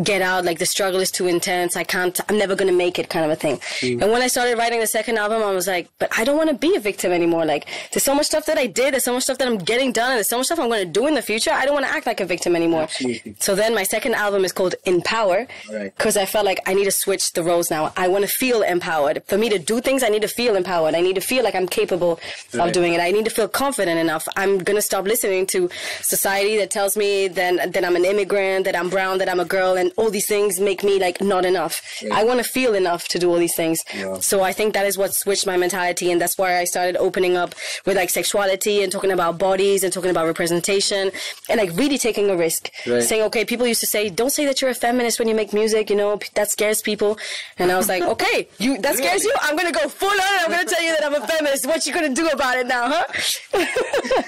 get 0.02 0.22
out. 0.22 0.44
Like 0.44 0.58
the 0.58 0.66
struggle 0.66 1.00
is 1.00 1.10
too 1.10 1.26
intense. 1.26 1.76
I 1.76 1.84
can't 1.84 2.18
I'm 2.28 2.38
never 2.38 2.56
going 2.56 2.70
to 2.70 2.76
make 2.76 2.98
it 2.98 3.09
kind 3.10 3.24
of 3.24 3.30
a 3.30 3.36
thing. 3.36 3.56
Mm. 3.80 4.02
And 4.02 4.12
when 4.12 4.22
I 4.22 4.28
started 4.28 4.56
writing 4.58 4.80
the 4.80 4.86
second 4.86 5.18
album 5.18 5.42
I 5.42 5.50
was 5.52 5.66
like 5.66 5.88
but 5.98 6.08
I 6.16 6.24
don't 6.24 6.36
want 6.36 6.50
to 6.50 6.56
be 6.56 6.74
a 6.76 6.80
victim 6.80 7.12
anymore 7.12 7.44
like 7.44 7.66
there's 7.92 8.04
so 8.04 8.14
much 8.14 8.26
stuff 8.26 8.46
that 8.46 8.58
I 8.58 8.66
did. 8.66 8.94
There's 8.94 9.04
so 9.04 9.12
much 9.12 9.24
stuff 9.24 9.38
that 9.38 9.48
I'm 9.48 9.58
getting 9.58 9.92
done. 9.92 10.10
And 10.12 10.16
there's 10.18 10.28
so 10.28 10.38
much 10.38 10.46
stuff 10.46 10.58
I'm 10.58 10.68
going 10.68 10.86
to 10.86 10.92
do 11.00 11.06
in 11.06 11.14
the 11.14 11.22
future. 11.22 11.50
I 11.50 11.64
don't 11.64 11.74
want 11.74 11.86
to 11.86 11.92
act 11.92 12.06
like 12.06 12.20
a 12.20 12.26
victim 12.26 12.54
anymore. 12.56 12.82
Absolutely. 12.82 13.36
So 13.38 13.54
then 13.54 13.74
my 13.74 13.82
second 13.82 14.14
album 14.14 14.44
is 14.44 14.52
called 14.52 14.74
In 14.84 15.02
Power 15.02 15.46
Right. 15.72 15.94
because 15.96 16.16
I 16.16 16.26
felt 16.26 16.44
like 16.44 16.60
I 16.66 16.74
need 16.74 16.84
to 16.84 16.90
switch 16.90 17.32
the 17.32 17.42
roles 17.42 17.70
now. 17.70 17.92
I 17.96 18.08
want 18.08 18.24
to 18.24 18.30
feel 18.30 18.62
empowered. 18.62 19.22
For 19.26 19.38
me 19.38 19.48
to 19.50 19.58
do 19.58 19.80
things, 19.80 20.02
I 20.02 20.08
need 20.08 20.22
to 20.22 20.28
feel 20.28 20.56
empowered. 20.56 20.94
I 20.94 21.00
need 21.00 21.14
to 21.16 21.20
feel 21.20 21.42
like 21.44 21.54
I'm 21.54 21.66
capable 21.66 22.20
of 22.54 22.72
doing 22.72 22.94
it. 22.94 23.00
I 23.00 23.10
need 23.10 23.24
to 23.24 23.30
feel 23.30 23.48
confident 23.48 23.98
enough. 23.98 24.28
I'm 24.36 24.58
going 24.58 24.76
to 24.76 24.82
stop 24.82 25.04
listening 25.04 25.46
to 25.48 25.68
society 26.00 26.56
that 26.58 26.70
tells 26.70 26.96
me 26.96 27.28
then 27.28 27.56
that 27.56 27.84
I'm 27.84 27.96
an 27.96 28.04
immigrant, 28.04 28.64
that 28.64 28.76
I'm 28.76 28.88
brown, 28.90 29.18
that 29.18 29.28
I'm 29.28 29.40
a 29.40 29.44
girl, 29.44 29.76
and 29.76 29.92
all 29.96 30.10
these 30.10 30.26
things 30.26 30.60
make 30.60 30.82
me 30.82 30.98
like 30.98 31.20
not 31.20 31.44
enough. 31.44 31.82
I 32.12 32.24
want 32.24 32.38
to 32.38 32.44
feel 32.44 32.74
enough 32.74 32.99
to 33.08 33.18
do 33.18 33.30
all 33.30 33.38
these 33.38 33.54
things. 33.56 33.80
So 34.20 34.42
I 34.42 34.52
think 34.52 34.74
that 34.74 34.86
is 34.86 34.96
what 34.98 35.14
switched 35.14 35.46
my 35.46 35.56
mentality, 35.56 36.10
and 36.10 36.20
that's 36.20 36.36
why 36.38 36.58
I 36.58 36.64
started 36.64 36.96
opening 36.96 37.36
up 37.36 37.54
with 37.86 37.96
like 37.96 38.10
sexuality 38.10 38.82
and 38.82 38.92
talking 38.92 39.12
about 39.12 39.38
bodies 39.38 39.82
and 39.82 39.92
talking 39.92 40.10
about 40.10 40.26
representation 40.26 41.10
and 41.48 41.60
like 41.60 41.70
really 41.74 41.98
taking 41.98 42.30
a 42.30 42.36
risk. 42.36 42.70
Right. 42.86 43.02
Saying, 43.02 43.22
okay, 43.24 43.44
people 43.44 43.66
used 43.66 43.80
to 43.80 43.86
say, 43.86 44.08
don't 44.08 44.30
say 44.30 44.44
that 44.46 44.60
you're 44.60 44.70
a 44.70 44.74
feminist 44.74 45.18
when 45.18 45.28
you 45.28 45.34
make 45.34 45.52
music, 45.52 45.90
you 45.90 45.96
know, 45.96 46.18
that 46.34 46.50
scares 46.50 46.82
people. 46.82 47.18
And 47.58 47.70
I 47.72 47.76
was 47.76 47.88
like, 47.88 48.02
okay, 48.14 48.48
you 48.58 48.78
that 48.78 48.96
scares 48.96 49.24
you? 49.24 49.34
I'm 49.40 49.56
gonna 49.56 49.72
go 49.72 49.88
full 49.88 50.08
on. 50.08 50.18
and 50.20 50.44
I'm 50.44 50.50
gonna 50.50 50.64
tell 50.64 50.82
you 50.82 50.92
that 50.96 51.04
I'm 51.04 51.14
a 51.14 51.26
feminist. 51.26 51.66
What 51.66 51.86
you 51.86 51.92
gonna 51.92 52.14
do 52.14 52.28
about 52.28 52.58
it 52.58 52.66
now, 52.66 52.88
huh? 52.88 53.04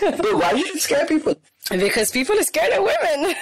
But 0.00 0.34
why 0.34 0.52
it 0.54 0.80
scare 0.80 1.06
people? 1.06 1.34
Because 1.70 2.10
people 2.10 2.38
are 2.38 2.42
scared 2.42 2.72
of 2.72 2.84
women. 2.84 3.34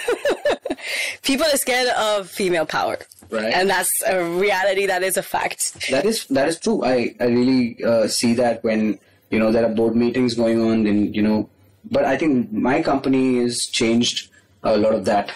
people 1.23 1.45
are 1.45 1.57
scared 1.57 1.89
of 1.89 2.29
female 2.29 2.65
power. 2.65 2.97
Right. 3.31 3.53
And 3.53 3.69
that's 3.69 4.03
a 4.05 4.23
reality 4.23 4.85
that 4.87 5.03
is 5.03 5.15
a 5.15 5.23
fact. 5.23 5.89
That 5.89 6.05
is 6.05 6.25
that 6.27 6.49
is 6.49 6.59
true. 6.59 6.83
I 6.83 7.15
I 7.19 7.25
really 7.25 7.81
uh, 7.83 8.07
see 8.07 8.33
that 8.33 8.63
when 8.63 8.99
you 9.29 9.39
know 9.39 9.51
there 9.51 9.65
are 9.65 9.73
board 9.73 9.95
meetings 9.95 10.35
going 10.35 10.61
on, 10.61 10.83
then 10.83 11.13
you 11.13 11.21
know. 11.21 11.49
But 11.89 12.05
I 12.05 12.17
think 12.17 12.51
my 12.51 12.81
company 12.83 13.41
has 13.41 13.65
changed 13.65 14.29
a 14.63 14.77
lot 14.77 14.93
of 14.93 15.05
that, 15.05 15.31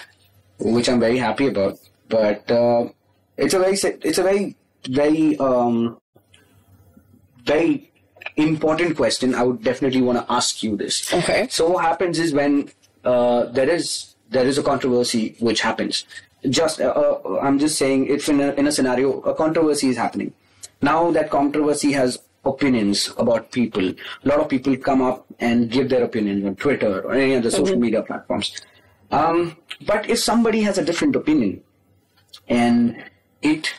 which 0.60 0.90
I'm 0.90 1.00
very 1.00 1.18
happy 1.18 1.48
about. 1.48 1.80
But 2.10 2.52
uh, 2.52 2.90
it's 3.38 3.54
a 3.54 3.60
very 3.60 3.78
it's 3.82 4.18
a 4.18 4.24
very 4.24 4.58
very 4.90 5.38
um, 5.38 5.98
very 7.46 7.92
important 8.36 8.98
question. 8.98 9.34
I 9.34 9.44
would 9.44 9.64
definitely 9.64 10.02
want 10.02 10.20
to 10.20 10.32
ask 10.32 10.64
you 10.64 10.76
this. 10.76 11.14
Okay. 11.14 11.48
So 11.50 11.70
what 11.70 11.86
happens 11.86 12.20
is 12.20 12.34
when 12.34 12.70
uh, 13.04 13.46
there 13.46 13.70
is 13.70 14.16
there 14.30 14.46
is 14.46 14.58
a 14.58 14.64
controversy 14.64 15.36
which 15.40 15.62
happens. 15.62 16.06
Just 16.50 16.82
uh, 16.82 16.90
uh, 16.90 17.40
I'm 17.42 17.60
just 17.60 17.78
saying 17.78 18.08
if 18.08 18.30
in 18.30 18.40
a, 18.42 18.52
in 18.54 18.68
a 18.68 18.72
scenario 18.72 19.22
a 19.22 19.34
controversy 19.34 19.90
is 19.90 19.98
happening. 19.98 20.34
Now 20.82 21.12
that 21.12 21.30
controversy 21.30 21.92
has 21.94 22.20
opinions 22.46 23.12
about 23.18 23.52
people. 23.52 23.90
A 23.90 23.96
lot 24.24 24.40
of 24.40 24.50
people 24.50 24.78
come 24.78 25.02
up 25.02 25.26
and 25.40 25.70
give 25.70 25.90
their 25.90 26.04
opinions 26.04 26.46
on 26.46 26.56
Twitter 26.56 27.02
or 27.02 27.14
any 27.14 27.36
other 27.36 27.50
social 27.50 27.78
media 27.78 28.04
platforms. 28.04 28.56
Um, 29.12 29.58
but 29.86 30.10
if 30.10 30.20
somebody 30.20 30.62
has 30.62 30.78
a 30.78 30.86
different 30.86 31.16
opinion 31.16 31.64
and 32.48 33.04
it 33.42 33.74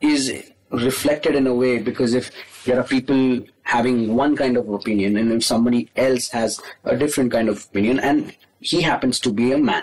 is 0.00 0.52
reflected 0.70 1.34
in 1.34 1.46
a 1.46 1.54
way 1.54 1.78
because 1.78 2.14
if 2.14 2.30
there 2.64 2.78
are 2.78 2.84
people 2.84 3.40
having 3.62 4.14
one 4.14 4.36
kind 4.36 4.56
of 4.56 4.68
opinion 4.68 5.16
and 5.16 5.32
if 5.32 5.44
somebody 5.44 5.90
else 5.96 6.28
has 6.30 6.60
a 6.84 6.96
different 6.96 7.32
kind 7.32 7.48
of 7.48 7.64
opinion 7.66 7.98
and 8.00 8.34
he 8.60 8.82
happens 8.82 9.20
to 9.20 9.32
be 9.32 9.52
a 9.52 9.58
man 9.58 9.82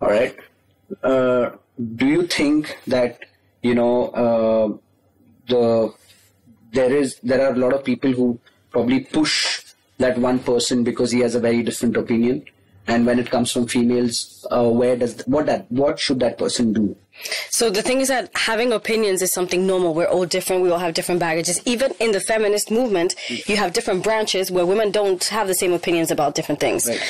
all 0.00 0.10
right 0.10 0.36
uh, 1.02 1.50
do 1.94 2.06
you 2.06 2.26
think 2.26 2.78
that 2.86 3.20
you 3.62 3.74
know 3.74 4.08
uh, 4.10 4.68
the 5.48 5.92
there 6.72 6.92
is 6.92 7.18
there 7.22 7.46
are 7.46 7.52
a 7.52 7.56
lot 7.56 7.72
of 7.72 7.84
people 7.84 8.12
who 8.12 8.38
probably 8.70 9.00
push 9.00 9.62
that 9.98 10.18
one 10.18 10.38
person 10.38 10.84
because 10.84 11.10
he 11.10 11.20
has 11.20 11.34
a 11.34 11.40
very 11.40 11.62
different 11.62 11.96
opinion 11.96 12.44
and 12.86 13.06
when 13.06 13.18
it 13.18 13.30
comes 13.30 13.50
from 13.50 13.66
females 13.66 14.46
uh, 14.50 14.68
where 14.68 14.96
does 14.96 15.22
what 15.26 15.46
that 15.46 15.70
what 15.70 15.98
should 15.98 16.20
that 16.20 16.38
person 16.38 16.72
do 16.72 16.96
So 17.48 17.70
the 17.70 17.82
thing 17.82 18.00
is 18.00 18.08
that 18.08 18.30
having 18.36 18.72
opinions 18.72 19.22
is 19.22 19.32
something 19.32 19.66
normal. 19.66 19.94
We're 19.94 20.06
all 20.06 20.26
different. 20.26 20.62
We 20.62 20.70
all 20.70 20.78
have 20.78 20.94
different 20.94 21.20
baggages. 21.20 21.60
Even 21.64 21.92
in 21.98 22.12
the 22.12 22.20
feminist 22.20 22.70
movement, 22.70 23.14
you 23.46 23.56
have 23.56 23.72
different 23.72 24.04
branches 24.04 24.50
where 24.50 24.66
women 24.66 24.90
don't 24.90 25.24
have 25.24 25.46
the 25.46 25.54
same 25.54 25.72
opinions 25.72 26.10
about 26.10 26.34
different 26.34 26.60
things. 26.60 26.86
Right. 26.86 27.00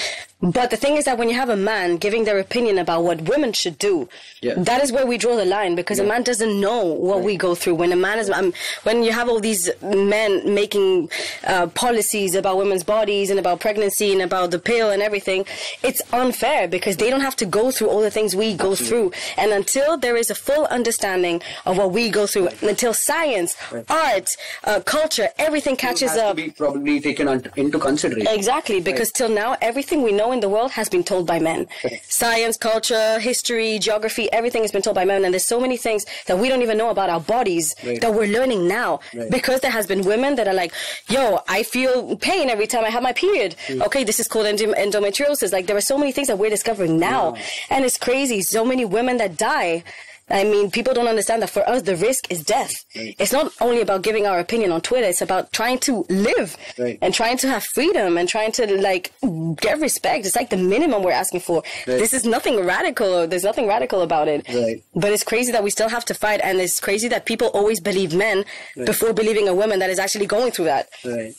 But 0.43 0.69
the 0.71 0.77
thing 0.77 0.97
is 0.97 1.07
that 1.07 1.17
when 1.17 1.31
you 1.31 1.35
have 1.35 1.49
a 1.49 1.57
man 1.57 1.97
giving 1.97 2.25
their 2.25 2.39
opinion 2.39 2.77
about 2.79 3.03
what 3.05 3.23
women 3.23 3.55
should 3.55 3.79
do, 3.79 4.07
Yeah. 4.43 4.53
that 4.59 4.83
is 4.85 4.93
where 4.93 5.07
we 5.07 5.17
draw 5.17 5.35
the 5.35 5.47
line 5.47 5.75
because 5.75 5.99
a 5.99 6.05
man 6.05 6.23
doesn't 6.25 6.61
know 6.61 6.85
what 6.85 7.23
we 7.23 7.39
go 7.39 7.55
through. 7.55 7.77
When 7.77 7.91
a 7.91 7.97
man 7.97 8.19
is, 8.19 8.29
um, 8.29 8.53
when 8.83 9.03
you 9.03 9.13
have 9.13 9.31
all 9.31 9.41
these 9.41 9.71
men 9.81 10.55
making 10.55 11.09
uh, 11.47 11.69
policies 11.69 12.35
about 12.35 12.59
women's 12.59 12.85
bodies 12.85 13.31
and 13.31 13.39
about 13.41 13.61
pregnancy 13.61 14.13
and 14.13 14.21
about 14.21 14.51
the 14.51 14.59
pill 14.59 14.91
and 14.91 15.01
everything, 15.01 15.47
it's 15.83 16.03
unfair 16.13 16.69
because 16.69 16.99
they 16.99 17.09
don't 17.09 17.23
have 17.23 17.37
to 17.37 17.47
go 17.47 17.71
through 17.71 17.89
all 17.89 18.03
the 18.03 18.11
things 18.11 18.37
we 18.37 18.55
go 18.55 18.75
through. 18.75 19.13
And 19.39 19.53
until 19.53 19.97
there 19.97 20.17
is 20.17 20.29
a 20.31 20.35
full 20.35 20.67
understanding 20.67 21.41
of 21.65 21.79
what 21.79 21.93
we 21.93 22.11
go 22.11 22.27
through, 22.27 22.51
until 22.61 22.93
science, 22.93 23.57
art, 23.89 24.37
uh, 24.65 24.81
culture, 24.81 25.29
everything 25.39 25.77
catches 25.77 26.11
has 26.11 26.19
to 26.19 26.27
up. 26.27 26.37
be 26.37 26.51
probably 26.51 27.01
taken 27.01 27.27
into 27.57 27.79
consideration. 27.79 28.29
Exactly, 28.35 28.81
because 28.83 29.11
till 29.11 29.31
now, 29.31 29.57
everything 29.63 30.03
we 30.03 30.13
know 30.13 30.26
in 30.33 30.41
the 30.41 30.49
world 30.49 30.71
has 30.73 30.89
been 30.89 31.05
told 31.05 31.27
by 31.27 31.39
men. 31.39 31.67
Science, 32.09 32.57
culture, 32.57 33.19
history, 33.19 33.79
geography, 33.79 34.31
everything 34.33 34.63
has 34.63 34.73
been 34.73 34.83
told 34.83 34.95
by 34.97 35.05
men. 35.05 35.25
And 35.25 35.33
there's 35.35 35.45
so 35.45 35.61
many 35.61 35.77
things 35.77 36.05
that 36.27 36.39
we 36.39 36.49
don't 36.49 36.63
even 36.63 36.79
know 36.79 36.91
about 36.91 37.11
our 37.11 37.21
bodies 37.21 37.75
Right. 37.85 38.01
that 38.01 38.13
we're 38.15 38.29
learning 38.39 38.67
now. 38.69 39.01
Right. 39.15 39.31
Because 39.31 39.61
there 39.61 39.71
has 39.71 39.87
been 39.87 40.03
women 40.03 40.37
that 40.37 40.47
are 40.49 40.55
like, 40.55 40.73
yo, 41.09 41.41
I 41.49 41.63
feel 41.63 42.17
pain 42.17 42.49
every 42.51 42.67
time 42.67 42.85
I 42.85 42.91
have 42.91 43.03
my 43.03 43.13
period. 43.13 43.55
Hmm. 43.67 43.83
Okay, 43.83 44.05
this 44.05 44.19
is 44.21 44.29
called 44.29 44.47
endom- 44.47 44.77
endometriosis. 44.77 45.53
Like, 45.53 45.67
there 45.67 45.77
are 45.77 45.81
so 45.93 45.99
many 45.99 46.13
things 46.13 46.29
that 46.29 46.39
we're 46.39 46.51
discovering 46.51 46.99
now. 46.99 47.37
And 47.71 47.85
it's 47.85 47.99
crazy. 47.99 48.43
So 48.43 48.65
many 48.65 48.85
women 48.85 49.17
that 49.19 49.37
die. 49.37 49.85
I 50.29 50.43
mean, 50.43 50.73
people 50.73 50.93
don't 50.93 51.07
understand 51.07 51.41
that 51.43 51.51
for 51.51 51.67
us, 51.69 51.83
the 51.83 51.95
risk 51.97 52.31
is 52.33 52.43
death. 52.43 52.73
It's 52.95 53.33
not 53.33 53.53
only 53.61 53.81
about 53.81 54.03
giving 54.03 54.27
our 54.27 54.41
opinion 54.41 54.73
on 54.73 54.81
Twitter. 54.81 55.07
It's 55.07 55.23
about 55.23 55.53
trying 55.53 55.79
to 55.81 56.05
live 56.09 56.57
Right. 56.77 56.99
and 57.01 57.15
trying 57.15 57.37
to 57.39 57.49
have 57.49 57.63
freedom 57.65 58.19
and 58.19 58.29
trying 58.29 58.51
to 58.53 58.81
like 58.81 59.13
get 59.57 59.79
respect. 59.81 60.27
It's 60.27 60.35
like 60.35 60.51
the 60.51 60.57
minimum 60.57 61.03
we're 61.05 61.13
asking 61.13 61.41
for. 61.41 61.63
Right. 61.87 61.99
This 61.99 62.13
is 62.13 62.25
nothing 62.25 62.65
radical. 62.65 63.27
There's 63.29 63.45
nothing 63.45 63.69
radical 63.69 64.01
about 64.03 64.27
it. 64.27 64.47
Right. 64.53 64.83
But 64.97 65.13
it's 65.13 65.23
crazy 65.23 65.53
that 65.53 65.63
we 65.63 65.71
still 65.71 65.89
have 65.89 66.05
to 66.07 66.15
fight, 66.15 66.41
and 66.43 66.59
it's 66.61 66.81
crazy 66.81 67.07
that 67.09 67.25
people 67.25 67.49
always 67.49 67.79
believe 67.81 68.13
men 68.13 68.45
before 68.85 69.13
believing 69.13 69.47
a 69.49 69.55
woman 69.55 69.79
that 69.79 69.91
is 69.91 69.99
actually 70.01 70.27
going 70.27 70.51
through 70.51 70.65
that. 70.67 70.89
Right. 71.05 71.35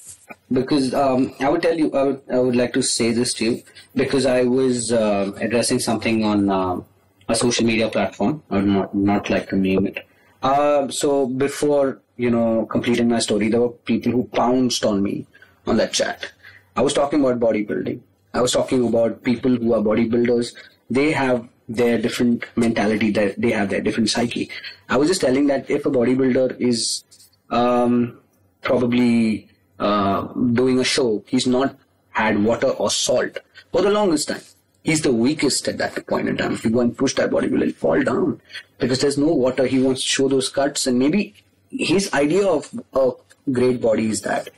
Because 0.52 0.94
um, 0.94 1.34
I 1.42 1.50
would 1.50 1.62
tell 1.62 1.78
you, 1.78 1.92
I 1.94 2.04
would, 2.04 2.22
I 2.32 2.40
would 2.40 2.56
like 2.56 2.74
to 2.74 2.82
say 2.82 3.12
this 3.12 3.34
to 3.36 3.46
you 3.46 3.64
because 3.96 4.26
I 4.26 4.44
was 4.44 4.92
uh, 4.94 5.32
addressing 5.42 5.80
something 5.80 6.24
on 6.24 6.50
um 6.50 6.86
a 7.28 7.36
social 7.36 7.66
media 7.66 7.90
platform. 7.90 8.44
I 8.50 8.56
would 8.56 8.66
not, 8.66 8.96
not 8.96 9.30
like 9.30 9.50
to 9.50 9.56
name 9.56 9.88
it. 9.88 10.08
Uh, 10.42 10.88
so 10.90 11.28
before 11.28 12.02
you 12.16 12.30
know 12.30 12.66
completing 12.66 13.10
my 13.10 13.20
story, 13.20 13.50
there 13.50 13.62
were 13.62 13.70
people 13.70 14.12
who 14.12 14.24
pounced 14.26 14.86
on 14.86 15.02
me 15.02 15.26
on 15.66 15.78
that 15.78 15.94
chat. 15.94 16.32
I 16.76 16.82
was 16.82 16.94
talking 16.94 17.22
about 17.22 17.40
bodybuilding. 17.40 18.00
I 18.34 18.42
was 18.42 18.52
talking 18.52 18.88
about 18.88 19.24
people 19.24 19.56
who 19.56 19.74
are 19.74 19.82
bodybuilders. 19.82 20.54
They 20.90 21.12
have 21.12 21.48
their 21.68 21.98
different 21.98 22.46
mentality. 22.56 23.12
That 23.12 23.42
they 23.42 23.52
have 23.52 23.70
their 23.70 23.82
different 23.82 24.10
psyche. 24.10 24.50
I 24.90 24.98
was 24.98 25.08
just 25.08 25.22
telling 25.22 25.48
that 25.48 25.70
if 25.70 25.86
a 25.86 25.90
bodybuilder 25.90 26.60
is 26.60 27.04
um, 27.50 28.20
probably 28.62 29.50
uh, 29.80 30.28
doing 30.54 30.80
a 30.80 30.84
show, 30.84 31.24
he's 31.28 31.48
not 31.48 31.76
had 32.12 32.44
water 32.44 32.70
or 32.70 32.90
salt 32.90 33.38
for 33.72 33.82
the 33.82 33.92
longest 33.92 34.28
time. 34.28 34.42
He's 34.88 35.02
the 35.02 35.12
weakest 35.12 35.68
at 35.68 35.78
that 35.80 36.08
point 36.08 36.30
in 36.30 36.38
time. 36.38 36.54
If 36.54 36.64
you 36.64 36.72
go 36.72 36.80
and 36.80 36.98
push 36.98 37.14
that 37.16 37.30
body, 37.30 37.50
will 37.50 37.72
fall 37.74 38.02
down 38.02 38.40
because 38.80 39.02
there's 39.02 39.18
no 39.18 39.34
water. 39.34 39.66
He 39.68 39.80
wants 39.80 40.02
to 40.04 40.08
show 40.08 40.28
those 40.30 40.48
cuts, 40.48 40.88
and 40.88 40.98
maybe 40.98 41.36
his 41.70 42.14
idea 42.14 42.48
of 42.48 42.70
a 42.94 43.12
great 43.52 43.82
body 43.82 44.08
is 44.08 44.22
that, 44.22 44.50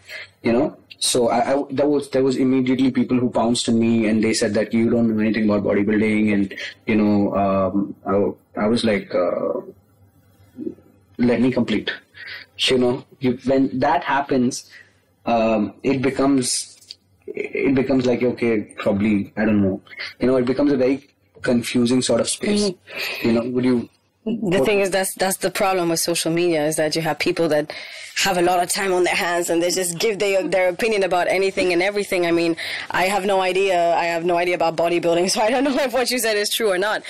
you 0.43 0.53
know. 0.53 0.77
So 0.99 1.29
I, 1.29 1.39
I 1.53 1.63
there 1.71 1.87
was 1.87 2.11
there 2.11 2.23
was 2.23 2.37
immediately 2.37 2.91
people 2.91 3.17
who 3.17 3.31
pounced 3.31 3.69
on 3.69 3.79
me 3.79 4.07
and 4.07 4.23
they 4.23 4.33
said 4.33 4.53
that 4.53 4.73
you 4.73 4.89
don't 4.91 5.09
know 5.09 5.19
anything 5.23 5.49
about 5.49 5.63
bodybuilding, 5.63 6.33
and 6.33 6.53
you 6.85 6.95
know, 6.95 7.35
um, 7.35 7.95
I, 8.05 8.65
I 8.65 8.67
was 8.67 8.83
like. 8.83 9.13
Uh, 9.13 9.61
let 11.19 11.41
me 11.41 11.51
complete. 11.51 11.91
You 12.57 12.77
know, 12.77 13.05
you, 13.19 13.37
when 13.45 13.79
that 13.79 14.03
happens, 14.03 14.69
um, 15.25 15.73
it 15.83 16.01
becomes 16.01 16.78
it 17.35 17.75
becomes 17.75 18.05
like 18.05 18.23
okay, 18.23 18.61
probably 18.77 19.33
I 19.37 19.45
don't 19.45 19.61
know. 19.61 19.81
You 20.19 20.27
know, 20.27 20.37
it 20.37 20.45
becomes 20.45 20.71
a 20.71 20.77
very 20.77 21.07
confusing 21.41 22.01
sort 22.01 22.21
of 22.21 22.29
space. 22.29 22.69
Mm-hmm. 22.69 23.27
You 23.27 23.33
know, 23.33 23.49
would 23.49 23.65
you? 23.65 23.89
The 24.25 24.61
thing 24.65 24.81
is, 24.81 24.89
that's 24.91 25.13
that's 25.15 25.37
the 25.37 25.49
problem 25.49 25.89
with 25.89 25.99
social 25.99 26.31
media 26.31 26.65
is 26.65 26.75
that 26.75 26.95
you 26.95 27.01
have 27.01 27.19
people 27.19 27.47
that 27.49 27.73
have 28.17 28.37
a 28.37 28.41
lot 28.41 28.61
of 28.61 28.69
time 28.69 28.91
on 28.91 29.05
their 29.05 29.15
hands 29.15 29.49
and 29.49 29.63
they 29.63 29.71
just 29.71 29.97
give 29.97 30.19
their 30.19 30.45
their 30.45 30.67
opinion 30.67 31.03
about 31.03 31.27
anything 31.29 31.71
and 31.71 31.81
everything. 31.81 32.25
I 32.25 32.31
mean, 32.31 32.57
I 32.91 33.03
have 33.05 33.25
no 33.25 33.39
idea. 33.39 33.95
I 33.95 34.05
have 34.05 34.25
no 34.25 34.37
idea 34.37 34.55
about 34.55 34.75
bodybuilding, 34.75 35.31
so 35.33 35.41
I 35.41 35.49
don't 35.49 35.63
know 35.63 35.75
if 35.77 35.93
what 35.93 36.11
you 36.11 36.19
said 36.19 36.35
is 36.35 36.49
true 36.49 36.69
or 36.69 36.77
not. 36.77 37.01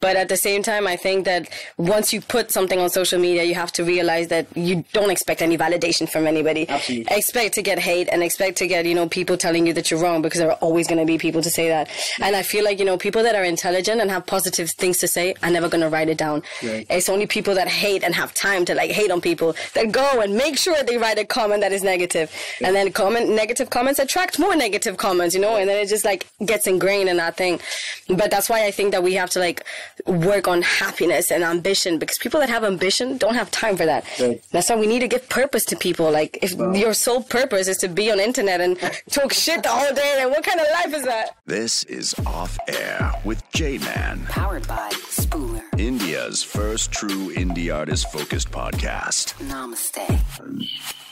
But 0.00 0.16
at 0.16 0.28
the 0.28 0.36
same 0.36 0.62
time, 0.62 0.86
I 0.86 0.96
think 0.96 1.24
that 1.24 1.48
once 1.78 2.12
you 2.12 2.20
put 2.20 2.50
something 2.50 2.78
on 2.78 2.90
social 2.90 3.18
media, 3.18 3.44
you 3.44 3.54
have 3.54 3.72
to 3.72 3.84
realize 3.84 4.28
that 4.28 4.46
you 4.54 4.84
don't 4.92 5.10
expect 5.10 5.40
any 5.40 5.56
validation 5.56 6.08
from 6.08 6.26
anybody. 6.26 6.68
Absolutely. 6.68 7.16
Expect 7.16 7.54
to 7.54 7.62
get 7.62 7.78
hate 7.78 8.08
and 8.12 8.22
expect 8.22 8.58
to 8.58 8.66
get 8.66 8.84
you 8.84 8.94
know 8.94 9.08
people 9.08 9.38
telling 9.38 9.66
you 9.66 9.72
that 9.72 9.90
you're 9.90 10.00
wrong 10.00 10.20
because 10.20 10.38
there 10.38 10.50
are 10.50 10.58
always 10.60 10.86
going 10.86 11.00
to 11.00 11.06
be 11.06 11.16
people 11.16 11.40
to 11.40 11.50
say 11.50 11.68
that. 11.68 11.88
And 12.20 12.36
I 12.36 12.42
feel 12.42 12.64
like 12.64 12.78
you 12.78 12.84
know 12.84 12.98
people 12.98 13.22
that 13.22 13.34
are 13.34 13.44
intelligent 13.44 14.02
and 14.02 14.10
have 14.10 14.26
positive 14.26 14.70
things 14.72 14.98
to 14.98 15.08
say 15.08 15.34
are 15.42 15.50
never 15.50 15.68
going 15.70 15.80
to 15.80 15.88
write 15.88 16.10
it 16.10 16.18
down. 16.18 16.42
Right. 16.62 16.86
It's 16.90 17.08
only 17.08 17.26
people 17.26 17.54
that 17.54 17.68
hate 17.68 18.02
and 18.04 18.14
have 18.14 18.34
time 18.34 18.64
to 18.66 18.74
like 18.74 18.90
hate 18.90 19.10
on 19.10 19.20
people 19.20 19.54
that 19.74 19.92
go 19.92 20.20
and 20.20 20.34
make 20.34 20.58
sure 20.58 20.82
they 20.82 20.98
write 20.98 21.18
a 21.18 21.24
comment 21.24 21.60
that 21.62 21.72
is 21.72 21.82
negative. 21.82 22.32
And 22.60 22.74
then 22.74 22.92
comment 22.92 23.28
negative 23.30 23.70
comments 23.70 23.98
attract 23.98 24.38
more 24.38 24.56
negative 24.56 24.96
comments, 24.96 25.34
you 25.34 25.40
know, 25.40 25.56
and 25.56 25.68
then 25.68 25.82
it 25.82 25.88
just 25.88 26.04
like 26.04 26.26
gets 26.44 26.66
ingrained 26.66 27.08
in 27.08 27.16
that 27.18 27.36
thing. 27.36 27.60
But 28.08 28.30
that's 28.30 28.48
why 28.48 28.64
I 28.64 28.70
think 28.70 28.92
that 28.92 29.02
we 29.02 29.14
have 29.14 29.30
to 29.30 29.38
like 29.38 29.64
work 30.06 30.48
on 30.48 30.62
happiness 30.62 31.30
and 31.30 31.44
ambition 31.44 31.98
because 31.98 32.18
people 32.18 32.40
that 32.40 32.48
have 32.48 32.64
ambition 32.64 33.18
don't 33.18 33.34
have 33.34 33.50
time 33.50 33.76
for 33.76 33.86
that. 33.86 34.04
Right. 34.20 34.42
That's 34.50 34.68
why 34.70 34.76
we 34.76 34.86
need 34.86 35.00
to 35.00 35.08
give 35.08 35.28
purpose 35.28 35.64
to 35.66 35.76
people. 35.76 36.10
Like 36.10 36.38
if 36.42 36.52
your 36.54 36.94
sole 36.94 37.22
purpose 37.22 37.68
is 37.68 37.78
to 37.78 37.88
be 37.88 38.10
on 38.10 38.20
internet 38.20 38.60
and 38.60 38.78
talk 39.10 39.32
shit 39.32 39.62
the 39.62 39.68
whole 39.68 39.94
day, 39.94 40.14
then 40.16 40.30
what 40.30 40.44
kind 40.44 40.60
of 40.60 40.66
life 40.72 40.94
is 40.94 41.04
that? 41.04 41.36
This 41.46 41.84
is 41.84 42.14
Off 42.26 42.58
Air 42.68 43.12
with 43.24 43.42
J 43.52 43.78
Man, 43.78 44.24
Powered 44.28 44.66
by 44.66 44.88
Spooler. 44.90 45.62
India's 45.78 46.42
first 46.48 46.90
true 46.92 47.30
indie 47.34 47.74
artist 47.74 48.10
focused 48.10 48.50
podcast. 48.50 49.34
Namaste. 49.50 51.07